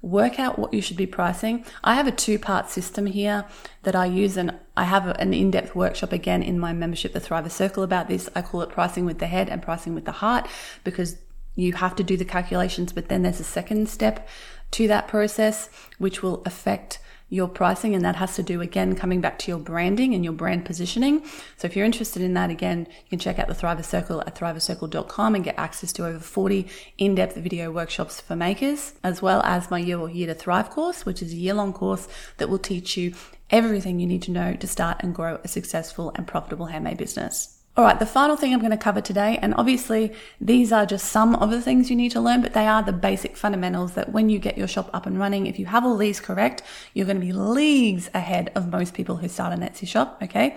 work 0.02 0.38
out 0.38 0.58
what 0.58 0.72
you 0.72 0.80
should 0.80 0.96
be 0.96 1.06
pricing. 1.06 1.64
I 1.82 1.94
have 1.94 2.06
a 2.06 2.12
two 2.12 2.38
part 2.38 2.70
system 2.70 3.06
here 3.06 3.44
that 3.82 3.96
I 3.96 4.06
use, 4.06 4.36
and 4.36 4.54
I 4.76 4.84
have 4.84 5.06
an 5.06 5.34
in 5.34 5.50
depth 5.50 5.74
workshop 5.74 6.12
again 6.12 6.42
in 6.42 6.58
my 6.58 6.72
membership, 6.72 7.12
the 7.12 7.20
Thriver 7.20 7.50
Circle, 7.50 7.82
about 7.82 8.08
this. 8.08 8.28
I 8.34 8.42
call 8.42 8.62
it 8.62 8.70
pricing 8.70 9.04
with 9.04 9.18
the 9.18 9.26
head 9.26 9.48
and 9.48 9.62
pricing 9.62 9.94
with 9.94 10.04
the 10.04 10.12
heart 10.12 10.48
because 10.84 11.16
you 11.56 11.72
have 11.72 11.96
to 11.96 12.04
do 12.04 12.16
the 12.16 12.24
calculations, 12.24 12.92
but 12.92 13.08
then 13.08 13.22
there's 13.22 13.40
a 13.40 13.44
second 13.44 13.88
step 13.88 14.28
to 14.72 14.86
that 14.88 15.08
process, 15.08 15.68
which 15.98 16.22
will 16.22 16.42
affect 16.44 17.00
your 17.28 17.48
pricing. 17.48 17.94
And 17.94 18.04
that 18.04 18.16
has 18.16 18.36
to 18.36 18.42
do 18.42 18.60
again, 18.60 18.94
coming 18.94 19.20
back 19.20 19.38
to 19.40 19.50
your 19.50 19.58
branding 19.58 20.14
and 20.14 20.22
your 20.22 20.32
brand 20.32 20.64
positioning. 20.64 21.24
So 21.56 21.66
if 21.66 21.74
you're 21.74 21.84
interested 21.84 22.22
in 22.22 22.34
that, 22.34 22.50
again, 22.50 22.86
you 22.88 23.10
can 23.10 23.18
check 23.18 23.38
out 23.38 23.48
the 23.48 23.54
Thriver 23.54 23.84
Circle 23.84 24.20
at 24.20 24.36
thrivercircle.com 24.36 25.34
and 25.34 25.44
get 25.44 25.58
access 25.58 25.92
to 25.94 26.06
over 26.06 26.20
40 26.20 26.68
in-depth 26.98 27.36
video 27.36 27.72
workshops 27.72 28.20
for 28.20 28.36
makers, 28.36 28.94
as 29.02 29.22
well 29.22 29.42
as 29.42 29.70
my 29.70 29.78
Year, 29.78 29.98
or 29.98 30.08
Year 30.08 30.28
to 30.28 30.34
Thrive 30.34 30.70
course, 30.70 31.04
which 31.04 31.22
is 31.22 31.32
a 31.32 31.36
year 31.36 31.54
long 31.54 31.72
course 31.72 32.06
that 32.36 32.48
will 32.48 32.58
teach 32.58 32.96
you 32.96 33.14
everything 33.50 33.98
you 33.98 34.06
need 34.06 34.22
to 34.22 34.30
know 34.30 34.54
to 34.54 34.66
start 34.66 34.98
and 35.00 35.14
grow 35.14 35.40
a 35.42 35.48
successful 35.48 36.12
and 36.14 36.26
profitable 36.26 36.66
handmade 36.66 36.98
business. 36.98 37.55
All 37.76 37.84
right, 37.84 37.98
the 37.98 38.06
final 38.06 38.36
thing 38.36 38.54
I'm 38.54 38.60
going 38.60 38.70
to 38.70 38.78
cover 38.78 39.02
today, 39.02 39.38
and 39.42 39.52
obviously 39.54 40.14
these 40.40 40.72
are 40.72 40.86
just 40.86 41.12
some 41.12 41.34
of 41.34 41.50
the 41.50 41.60
things 41.60 41.90
you 41.90 41.96
need 41.96 42.10
to 42.12 42.22
learn, 42.22 42.40
but 42.40 42.54
they 42.54 42.66
are 42.66 42.82
the 42.82 42.90
basic 42.90 43.36
fundamentals 43.36 43.92
that 43.94 44.12
when 44.12 44.30
you 44.30 44.38
get 44.38 44.56
your 44.56 44.66
shop 44.66 44.88
up 44.94 45.04
and 45.04 45.18
running, 45.18 45.46
if 45.46 45.58
you 45.58 45.66
have 45.66 45.84
all 45.84 45.98
these 45.98 46.18
correct, 46.18 46.62
you're 46.94 47.04
going 47.04 47.20
to 47.20 47.26
be 47.26 47.34
leagues 47.34 48.08
ahead 48.14 48.50
of 48.54 48.68
most 48.68 48.94
people 48.94 49.16
who 49.16 49.28
start 49.28 49.52
an 49.52 49.60
Etsy 49.60 49.86
shop. 49.86 50.18
Okay. 50.22 50.56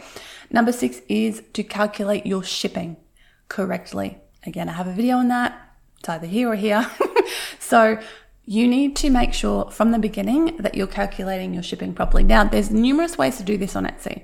Number 0.49 0.71
six 0.71 1.01
is 1.09 1.43
to 1.51 1.61
calculate 1.61 2.25
your 2.25 2.41
shipping 2.41 2.95
correctly. 3.49 4.17
Again, 4.45 4.69
I 4.69 4.71
have 4.71 4.87
a 4.87 4.93
video 4.93 5.17
on 5.17 5.27
that. 5.27 5.59
It's 5.99 6.07
either 6.07 6.25
here 6.25 6.49
or 6.49 6.55
here. 6.55 6.89
so 7.59 7.99
you 8.49 8.67
need 8.67 8.95
to 8.95 9.11
make 9.11 9.31
sure 9.31 9.69
from 9.69 9.91
the 9.91 9.99
beginning 9.99 10.57
that 10.57 10.73
you're 10.73 10.87
calculating 10.87 11.53
your 11.53 11.61
shipping 11.61 11.93
properly. 11.93 12.23
Now, 12.23 12.43
there's 12.43 12.71
numerous 12.71 13.15
ways 13.15 13.37
to 13.37 13.43
do 13.43 13.59
this 13.59 13.75
on 13.75 13.85
Etsy. 13.85 14.23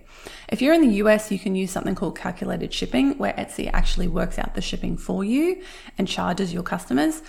If 0.50 0.64
you're 0.64 0.74
in 0.74 0.82
the 0.82 0.96
US, 0.96 1.32
you 1.32 1.38
can 1.38 1.56
use 1.56 1.70
something 1.70 1.94
called 1.94 2.18
calculated 2.18 2.74
shipping, 2.74 3.20
where 3.20 3.34
Etsy 3.34 3.70
actually 3.72 4.08
works 4.08 4.40
out 4.40 4.56
the 4.56 4.62
shipping 4.62 4.98
for 4.98 5.24
you 5.24 5.62
and 6.00 6.08
charges 6.08 6.52
your 6.52 6.64
customers. 6.64 7.22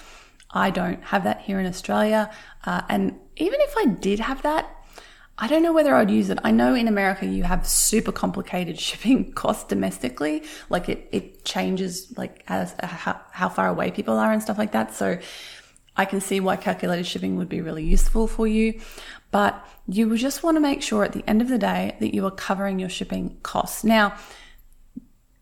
I 0.50 0.70
don't 0.70 1.04
have 1.04 1.24
that 1.24 1.42
here 1.42 1.60
in 1.60 1.66
Australia. 1.66 2.30
Uh, 2.64 2.80
and 2.88 3.20
even 3.36 3.60
if 3.60 3.74
I 3.76 3.84
did 3.88 4.20
have 4.20 4.40
that, 4.40 4.74
I 5.36 5.48
don't 5.48 5.62
know 5.62 5.74
whether 5.74 5.94
I'd 5.94 6.10
use 6.10 6.30
it. 6.30 6.38
I 6.44 6.50
know 6.50 6.74
in 6.74 6.88
America 6.88 7.26
you 7.26 7.42
have 7.42 7.66
super 7.66 8.10
complicated 8.10 8.80
shipping 8.88 9.34
costs 9.34 9.64
domestically. 9.64 10.44
Like 10.70 10.88
it, 10.88 11.10
it 11.12 11.44
changes 11.44 12.14
like 12.16 12.42
as 12.48 12.74
how, 12.82 13.20
how 13.32 13.50
far 13.50 13.68
away 13.68 13.90
people 13.90 14.16
are 14.16 14.32
and 14.32 14.42
stuff 14.42 14.56
like 14.56 14.72
that. 14.72 14.94
So 14.94 15.18
I 15.96 16.04
can 16.04 16.20
see 16.20 16.40
why 16.40 16.56
calculated 16.56 17.06
shipping 17.06 17.36
would 17.36 17.48
be 17.48 17.60
really 17.60 17.84
useful 17.84 18.26
for 18.26 18.46
you. 18.46 18.80
But 19.30 19.66
you 19.88 20.16
just 20.16 20.42
want 20.42 20.56
to 20.56 20.60
make 20.60 20.82
sure 20.82 21.04
at 21.04 21.12
the 21.12 21.24
end 21.28 21.42
of 21.42 21.48
the 21.48 21.58
day 21.58 21.96
that 22.00 22.14
you 22.14 22.24
are 22.26 22.30
covering 22.30 22.78
your 22.78 22.88
shipping 22.88 23.38
costs. 23.42 23.84
Now, 23.84 24.16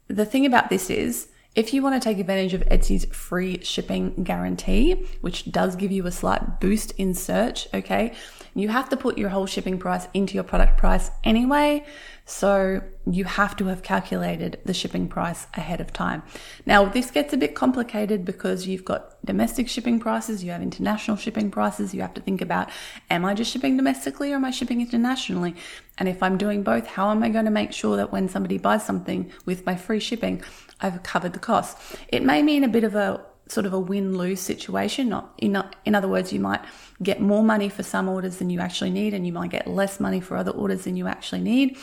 the 0.09 0.25
thing 0.25 0.47
about 0.47 0.71
this 0.71 0.91
is, 0.91 1.29
If 1.55 1.73
you 1.73 1.83
want 1.83 1.95
to 1.95 2.09
take 2.09 2.19
advantage 2.19 2.53
of 2.53 2.63
Etsy's 2.63 3.05
free 3.05 3.63
shipping 3.63 4.25
guarantee, 4.25 5.07
which 5.21 5.53
does 5.53 5.77
give 5.77 5.93
you 5.93 6.05
a 6.05 6.11
slight 6.11 6.59
boost 6.59 6.91
in 6.93 7.15
search, 7.15 7.69
okay, 7.73 8.13
you 8.57 8.71
have 8.71 8.89
to 8.89 8.97
put 8.97 9.17
your 9.17 9.29
whole 9.29 9.47
shipping 9.47 9.79
price 9.79 10.09
into 10.15 10.35
your 10.35 10.43
product 10.43 10.79
price 10.79 11.13
anyway. 11.23 11.85
So 12.27 12.83
you 13.11 13.25
have 13.25 13.55
to 13.57 13.67
have 13.67 13.83
calculated 13.83 14.59
the 14.65 14.73
shipping 14.73 15.09
price 15.09 15.47
ahead 15.55 15.81
of 15.81 15.93
time. 15.93 16.23
Now, 16.65 16.87
this 16.87 17.11
gets 17.11 17.35
a 17.35 17.37
bit 17.37 17.55
complicated 17.55 18.25
because 18.25 18.67
you've 18.67 18.85
got 18.85 19.23
domestic 19.27 19.69
shipping 19.69 20.01
prices, 20.01 20.43
you 20.43 20.51
have 20.51 20.63
international 20.63 21.19
shipping 21.19 21.51
prices. 21.51 21.93
You 21.93 22.01
have 22.01 22.15
to 22.15 22.23
think 22.23 22.41
about, 22.41 22.71
am 23.11 23.27
I 23.27 23.35
just 23.35 23.53
shipping 23.53 23.77
domestically 23.77 24.33
or 24.33 24.37
am 24.37 24.45
I 24.47 24.51
shipping 24.51 24.81
internationally? 24.81 25.55
And 25.99 26.09
if 26.09 26.23
I'm 26.23 26.39
doing 26.39 26.63
both, 26.63 26.87
how 26.87 27.11
am 27.11 27.23
I 27.23 27.29
going 27.29 27.45
to 27.45 27.51
make 27.51 27.73
sure 27.73 27.97
that 27.97 28.11
when 28.11 28.29
somebody 28.29 28.57
buys 28.57 28.85
something 28.85 29.31
with 29.45 29.67
my 29.67 29.77
free 29.77 30.01
shipping, 30.01 30.43
I've 30.81 31.03
covered 31.03 31.35
the 31.35 31.39
cost? 31.39 31.77
It 32.09 32.23
may 32.23 32.43
mean 32.43 32.65
a 32.65 32.69
bit 32.69 32.85
of 32.85 32.95
a 32.95 33.25
sort 33.49 33.67
of 33.67 33.75
a 33.75 33.79
win 33.79 34.17
lose 34.17 34.41
situation. 34.41 35.09
Not 35.09 35.35
in, 35.39 35.63
in 35.85 35.95
other 35.95 36.09
words, 36.09 36.33
you 36.33 36.41
might 36.41 36.63
get 37.03 37.21
more 37.21 37.43
money 37.43 37.69
for 37.69 37.83
some 37.83 38.09
orders 38.09 38.39
than 38.39 38.51
you 38.51 38.61
actually 38.61 38.91
need, 38.91 39.15
and 39.15 39.27
you 39.27 39.33
might 39.33 39.51
get 39.51 39.67
less 39.67 40.01
money 40.01 40.21
for 40.21 40.37
other 40.37 40.51
orders 40.51 40.85
than 40.85 40.97
you 40.97 41.07
actually 41.07 41.43
need. 41.43 41.77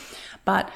But 0.44 0.70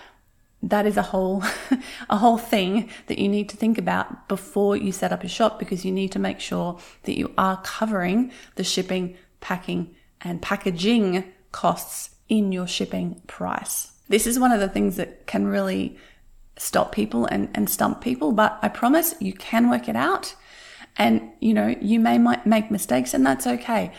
that 0.62 0.86
is 0.86 0.96
a 0.96 1.02
whole 1.02 1.42
a 2.10 2.16
whole 2.16 2.38
thing 2.38 2.90
that 3.06 3.18
you 3.18 3.28
need 3.28 3.48
to 3.50 3.56
think 3.56 3.78
about 3.78 4.28
before 4.28 4.76
you 4.76 4.92
set 4.92 5.12
up 5.12 5.24
a 5.24 5.28
shop 5.28 5.58
because 5.58 5.84
you 5.84 5.92
need 5.92 6.12
to 6.12 6.18
make 6.18 6.40
sure 6.40 6.78
that 7.04 7.16
you 7.16 7.32
are 7.38 7.60
covering 7.62 8.32
the 8.56 8.64
shipping, 8.64 9.16
packing, 9.40 9.94
and 10.20 10.42
packaging 10.42 11.24
costs 11.52 12.10
in 12.28 12.52
your 12.52 12.66
shipping 12.66 13.20
price. 13.26 13.92
This 14.08 14.26
is 14.26 14.38
one 14.38 14.52
of 14.52 14.60
the 14.60 14.68
things 14.68 14.96
that 14.96 15.26
can 15.26 15.46
really 15.46 15.96
stop 16.56 16.92
people 16.92 17.26
and, 17.26 17.48
and 17.54 17.68
stump 17.68 18.00
people, 18.00 18.32
but 18.32 18.58
I 18.62 18.68
promise 18.68 19.14
you 19.20 19.32
can 19.32 19.68
work 19.68 19.88
it 19.88 19.96
out. 19.96 20.34
And 20.96 21.30
you 21.40 21.52
know, 21.52 21.74
you 21.80 22.00
may 22.00 22.18
might 22.18 22.46
make 22.46 22.70
mistakes 22.70 23.12
and 23.12 23.24
that's 23.26 23.46
okay. 23.46 23.92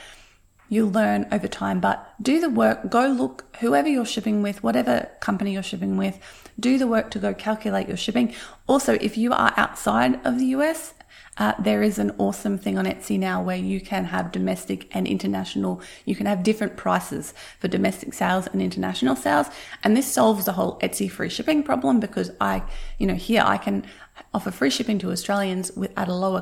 You'll 0.70 0.92
learn 0.92 1.28
over 1.32 1.48
time, 1.48 1.80
but 1.80 2.14
do 2.22 2.40
the 2.40 2.50
work. 2.50 2.90
Go 2.90 3.08
look 3.08 3.56
whoever 3.60 3.88
you're 3.88 4.06
shipping 4.06 4.42
with, 4.42 4.64
whatever 4.64 5.10
company 5.20 5.54
you're 5.54 5.64
shipping 5.64 5.98
with, 5.98 6.20
do 6.60 6.78
the 6.78 6.88
work 6.88 7.12
to 7.12 7.20
go 7.20 7.34
calculate 7.34 7.88
your 7.88 7.98
shipping. 7.98 8.34
Also, 8.68 8.94
if 8.96 9.18
you 9.18 9.32
are 9.32 9.54
outside 9.56 10.20
of 10.26 10.40
the 10.40 10.46
US, 10.48 10.94
uh, 11.38 11.54
there 11.60 11.84
is 11.84 12.00
an 12.00 12.14
awesome 12.18 12.58
thing 12.58 12.78
on 12.78 12.86
Etsy 12.86 13.18
now 13.20 13.42
where 13.42 13.58
you 13.58 13.80
can 13.80 14.06
have 14.06 14.32
domestic 14.32 14.94
and 14.96 15.08
international, 15.08 15.82
you 16.06 16.16
can 16.16 16.26
have 16.26 16.44
different 16.44 16.78
prices 16.78 17.34
for 17.60 17.68
domestic 17.68 18.14
sales 18.14 18.48
and 18.48 18.62
international 18.62 19.16
sales. 19.16 19.48
And 19.84 19.96
this 19.96 20.12
solves 20.12 20.46
the 20.46 20.54
whole 20.54 20.80
Etsy 20.80 21.10
free 21.10 21.30
shipping 21.30 21.64
problem 21.64 22.00
because 22.00 22.32
I, 22.42 22.64
you 22.98 23.06
know, 23.06 23.14
here 23.14 23.44
I 23.46 23.58
can 23.58 23.86
offer 24.34 24.52
free 24.52 24.72
shipping 24.72 24.98
to 25.00 25.12
Australians 25.12 25.72
with, 25.76 25.92
at 25.96 26.08
a 26.08 26.14
lower 26.14 26.42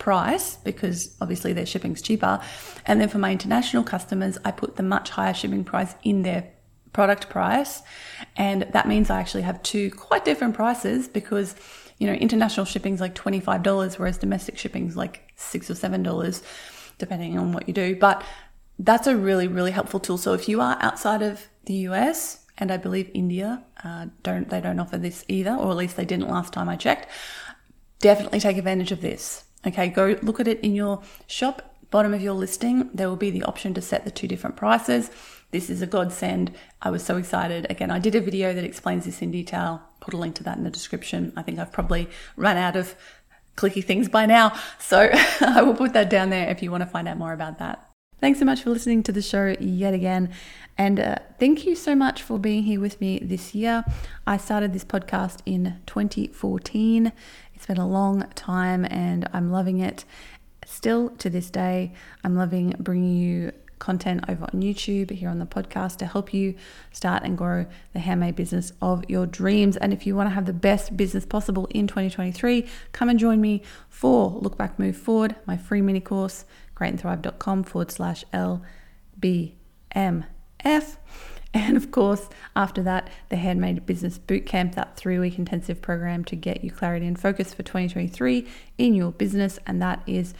price 0.00 0.56
because 0.56 1.16
obviously 1.20 1.52
their 1.52 1.66
shipping's 1.66 2.02
cheaper. 2.02 2.40
And 2.86 3.00
then 3.00 3.08
for 3.08 3.18
my 3.18 3.30
international 3.30 3.84
customers, 3.84 4.36
I 4.44 4.50
put 4.50 4.74
the 4.74 4.82
much 4.82 5.10
higher 5.10 5.34
shipping 5.34 5.62
price 5.62 5.94
in 6.02 6.22
their 6.22 6.50
product 6.92 7.30
price. 7.30 7.82
And 8.36 8.62
that 8.72 8.88
means 8.88 9.10
I 9.10 9.20
actually 9.20 9.42
have 9.42 9.62
two 9.62 9.92
quite 9.92 10.24
different 10.24 10.54
prices 10.54 11.06
because, 11.06 11.54
you 11.98 12.08
know, 12.08 12.14
international 12.14 12.66
shipping 12.66 12.94
is 12.94 13.00
like 13.00 13.14
$25, 13.14 13.98
whereas 13.98 14.18
domestic 14.18 14.58
shipping 14.58 14.88
is 14.88 14.96
like 14.96 15.32
six 15.36 15.70
or 15.70 15.74
$7, 15.74 16.42
depending 16.98 17.38
on 17.38 17.52
what 17.52 17.68
you 17.68 17.74
do. 17.74 17.94
But 17.94 18.24
that's 18.80 19.06
a 19.06 19.16
really, 19.16 19.46
really 19.46 19.70
helpful 19.70 20.00
tool. 20.00 20.18
So 20.18 20.32
if 20.32 20.48
you 20.48 20.60
are 20.60 20.76
outside 20.80 21.22
of 21.22 21.46
the 21.66 21.74
US, 21.88 22.38
and 22.58 22.70
I 22.70 22.76
believe 22.76 23.10
India 23.14 23.64
uh, 23.82 24.06
don't 24.22 24.50
they 24.50 24.60
don't 24.60 24.78
offer 24.78 24.98
this 24.98 25.24
either, 25.28 25.54
or 25.54 25.70
at 25.70 25.76
least 25.76 25.96
they 25.96 26.04
didn't 26.04 26.28
last 26.28 26.52
time 26.52 26.68
I 26.68 26.76
checked. 26.76 27.08
Definitely 28.00 28.40
take 28.40 28.58
advantage 28.58 28.92
of 28.92 29.00
this. 29.00 29.44
Okay, 29.66 29.88
go 29.88 30.16
look 30.22 30.40
at 30.40 30.48
it 30.48 30.60
in 30.60 30.74
your 30.74 31.02
shop, 31.26 31.74
bottom 31.90 32.14
of 32.14 32.22
your 32.22 32.34
listing. 32.34 32.90
There 32.94 33.08
will 33.08 33.16
be 33.16 33.30
the 33.30 33.42
option 33.42 33.74
to 33.74 33.82
set 33.82 34.04
the 34.04 34.10
two 34.10 34.26
different 34.26 34.56
prices. 34.56 35.10
This 35.50 35.68
is 35.68 35.82
a 35.82 35.86
godsend. 35.86 36.52
I 36.80 36.90
was 36.90 37.02
so 37.02 37.16
excited. 37.16 37.66
Again, 37.68 37.90
I 37.90 37.98
did 37.98 38.14
a 38.14 38.20
video 38.20 38.54
that 38.54 38.64
explains 38.64 39.04
this 39.04 39.20
in 39.20 39.30
detail. 39.30 39.82
Put 40.00 40.14
a 40.14 40.16
link 40.16 40.36
to 40.36 40.44
that 40.44 40.56
in 40.56 40.64
the 40.64 40.70
description. 40.70 41.32
I 41.36 41.42
think 41.42 41.58
I've 41.58 41.72
probably 41.72 42.08
run 42.36 42.56
out 42.56 42.76
of 42.76 42.94
clicky 43.56 43.84
things 43.84 44.08
by 44.08 44.26
now. 44.26 44.58
So 44.78 45.10
I 45.40 45.62
will 45.62 45.74
put 45.74 45.92
that 45.92 46.08
down 46.08 46.30
there 46.30 46.48
if 46.48 46.62
you 46.62 46.70
want 46.70 46.82
to 46.82 46.88
find 46.88 47.08
out 47.08 47.18
more 47.18 47.32
about 47.32 47.58
that. 47.58 47.86
Thanks 48.20 48.38
so 48.38 48.44
much 48.44 48.62
for 48.62 48.70
listening 48.70 49.02
to 49.04 49.12
the 49.12 49.22
show 49.22 49.56
yet 49.58 49.94
again. 49.94 50.30
And 50.76 51.00
uh, 51.00 51.16
thank 51.38 51.64
you 51.64 51.74
so 51.74 51.94
much 51.94 52.22
for 52.22 52.38
being 52.38 52.64
here 52.64 52.80
with 52.80 53.00
me 53.00 53.18
this 53.18 53.54
year. 53.54 53.82
I 54.26 54.36
started 54.36 54.72
this 54.72 54.84
podcast 54.84 55.38
in 55.46 55.80
2014. 55.86 57.12
It's 57.60 57.66
been 57.66 57.76
a 57.76 57.86
long 57.86 58.26
time 58.36 58.86
and 58.86 59.28
I'm 59.34 59.52
loving 59.52 59.80
it. 59.80 60.06
Still 60.64 61.10
to 61.10 61.28
this 61.28 61.50
day, 61.50 61.92
I'm 62.24 62.34
loving 62.34 62.74
bringing 62.78 63.18
you 63.18 63.52
content 63.78 64.24
over 64.30 64.44
on 64.44 64.62
YouTube, 64.62 65.10
here 65.10 65.28
on 65.28 65.40
the 65.40 65.44
podcast 65.44 65.98
to 65.98 66.06
help 66.06 66.32
you 66.32 66.54
start 66.90 67.22
and 67.22 67.36
grow 67.36 67.66
the 67.92 67.98
handmade 67.98 68.34
business 68.34 68.72
of 68.80 69.04
your 69.10 69.26
dreams. 69.26 69.76
And 69.76 69.92
if 69.92 70.06
you 70.06 70.16
want 70.16 70.30
to 70.30 70.34
have 70.34 70.46
the 70.46 70.54
best 70.54 70.96
business 70.96 71.26
possible 71.26 71.66
in 71.66 71.86
2023, 71.86 72.66
come 72.92 73.10
and 73.10 73.18
join 73.18 73.42
me 73.42 73.62
for 73.90 74.30
Look 74.40 74.56
Back, 74.56 74.78
Move 74.78 74.96
Forward, 74.96 75.36
my 75.44 75.58
free 75.58 75.82
mini 75.82 76.00
course, 76.00 76.46
createandthrive.com 76.74 77.64
forward 77.64 77.90
slash 77.90 78.24
LBMF. 78.32 79.52
And 81.52 81.76
of 81.76 81.90
course, 81.90 82.28
after 82.54 82.82
that, 82.84 83.10
the 83.28 83.36
Handmade 83.36 83.84
Business 83.84 84.18
Bootcamp, 84.18 84.74
that 84.76 84.96
three 84.96 85.18
week 85.18 85.38
intensive 85.38 85.82
program 85.82 86.24
to 86.26 86.36
get 86.36 86.62
you 86.62 86.70
clarity 86.70 87.06
and 87.06 87.18
focus 87.18 87.52
for 87.52 87.62
2023 87.62 88.46
in 88.78 88.94
your 88.94 89.10
business. 89.10 89.58
And 89.66 89.82
that 89.82 90.02
is 90.06 90.32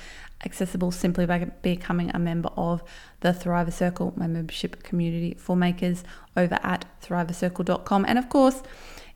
accessible 0.45 0.91
simply 0.91 1.27
by 1.27 1.45
becoming 1.63 2.11
a 2.15 2.19
member 2.19 2.51
of 2.57 2.83
the 3.21 3.31
Thriver 3.31 3.73
Circle, 3.73 4.15
my 4.17 4.27
membership 4.27 4.83
community 4.83 5.35
for 5.39 5.57
makers 5.57 6.05
over 6.37 6.59
at 6.63 6.87
thrivercircle.com. 7.03 8.05
And 8.07 8.19
of 8.19 8.29
course, 8.29 8.63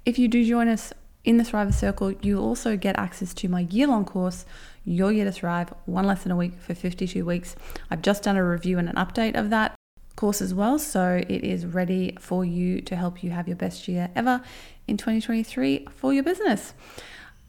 if 0.04 0.18
you 0.18 0.26
do 0.28 0.44
join 0.44 0.68
us 0.68 0.92
in 1.22 1.36
the 1.38 1.44
Thriver 1.44 1.72
Circle, 1.72 2.12
you'll 2.22 2.44
also 2.44 2.76
get 2.76 2.98
access 2.98 3.32
to 3.34 3.48
my 3.48 3.60
year 3.60 3.86
long 3.86 4.04
course, 4.04 4.44
Your 4.84 5.12
Year 5.12 5.24
to 5.24 5.32
Thrive, 5.32 5.72
one 5.86 6.06
lesson 6.06 6.30
a 6.30 6.36
week 6.36 6.60
for 6.60 6.74
52 6.74 7.24
weeks. 7.24 7.56
I've 7.90 8.02
just 8.02 8.24
done 8.24 8.36
a 8.36 8.44
review 8.44 8.78
and 8.78 8.88
an 8.88 8.96
update 8.96 9.36
of 9.36 9.50
that 9.50 9.74
course 10.16 10.40
as 10.40 10.54
well. 10.54 10.78
So 10.78 11.22
it 11.28 11.44
is 11.44 11.66
ready 11.66 12.16
for 12.20 12.44
you 12.44 12.80
to 12.82 12.96
help 12.96 13.22
you 13.22 13.30
have 13.30 13.48
your 13.48 13.56
best 13.56 13.88
year 13.88 14.10
ever 14.14 14.42
in 14.86 14.96
2023 14.96 15.88
for 15.90 16.12
your 16.12 16.22
business. 16.22 16.74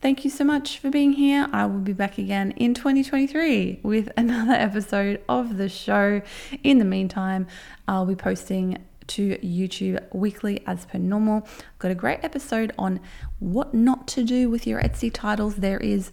Thank 0.02 0.24
you 0.24 0.30
so 0.30 0.44
much 0.44 0.78
for 0.78 0.90
being 0.90 1.14
here. 1.14 1.48
I 1.52 1.66
will 1.66 1.80
be 1.80 1.94
back 1.94 2.18
again 2.18 2.52
in 2.52 2.74
2023 2.74 3.80
with 3.82 4.12
another 4.18 4.54
episode 4.54 5.22
of 5.28 5.58
the 5.58 5.70
show. 5.70 6.22
In 6.64 6.80
the 6.80 6.86
meantime, 6.86 7.48
I'll 7.88 8.06
be 8.06 8.16
posting 8.16 8.78
to 9.08 9.38
YouTube 9.38 10.04
weekly 10.14 10.64
as 10.68 10.86
per 10.86 10.98
normal. 10.98 11.48
I've 11.48 11.80
got 11.80 11.92
a 11.92 11.96
great 11.96 12.24
episode 12.24 12.74
on 12.78 13.00
what 13.40 13.74
not 13.74 14.08
to 14.10 14.24
do 14.24 14.50
with 14.50 14.68
your 14.68 14.82
Etsy 14.82 15.12
titles. 15.12 15.56
There 15.56 15.80
is 15.80 16.12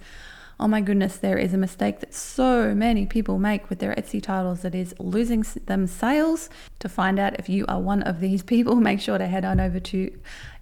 oh 0.61 0.69
my 0.69 0.81
goodness, 0.81 1.17
there 1.17 1.39
is 1.39 1.53
a 1.55 1.59
mistake 1.59 2.01
that 2.01 2.15
so 2.15 2.75
many 2.75 3.07
people 3.07 3.39
make 3.39 3.69
with 3.69 3.79
their 3.79 3.95
Etsy 3.95 4.23
titles 4.23 4.63
that 4.63 4.75
is 4.75 4.95
losing 4.99 5.45
them 5.67 5.87
sales. 5.87 6.49
To 6.81 6.89
find 6.89 7.19
out 7.19 7.39
if 7.39 7.49
you 7.49 7.65
are 7.69 7.81
one 7.81 8.03
of 8.03 8.21
these 8.21 8.43
people, 8.55 8.77
make 8.77 9.01
sure 9.01 9.19
to 9.19 9.27
head 9.27 9.45
on 9.45 9.61
over 9.61 9.81
to 9.81 10.19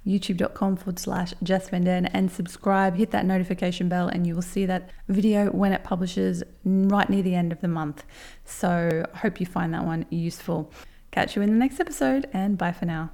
youtube.com 0.06 0.76
forward 0.76 0.98
slash 0.98 1.34
Jess 1.42 1.68
and 1.70 2.30
subscribe, 2.30 2.96
hit 2.96 3.10
that 3.10 3.26
notification 3.26 3.88
bell, 3.88 4.08
and 4.08 4.26
you 4.26 4.34
will 4.34 4.42
see 4.42 4.66
that 4.66 4.90
video 5.08 5.46
when 5.50 5.72
it 5.72 5.84
publishes 5.84 6.42
right 6.64 7.08
near 7.10 7.22
the 7.22 7.34
end 7.34 7.52
of 7.52 7.60
the 7.60 7.68
month. 7.68 8.04
So, 8.44 9.04
hope 9.16 9.40
you 9.40 9.46
find 9.46 9.74
that 9.74 9.84
one 9.84 10.06
useful. 10.10 10.72
Catch 11.10 11.36
you 11.36 11.42
in 11.42 11.50
the 11.50 11.56
next 11.56 11.80
episode, 11.80 12.28
and 12.32 12.56
bye 12.56 12.72
for 12.72 12.86
now. 12.86 13.10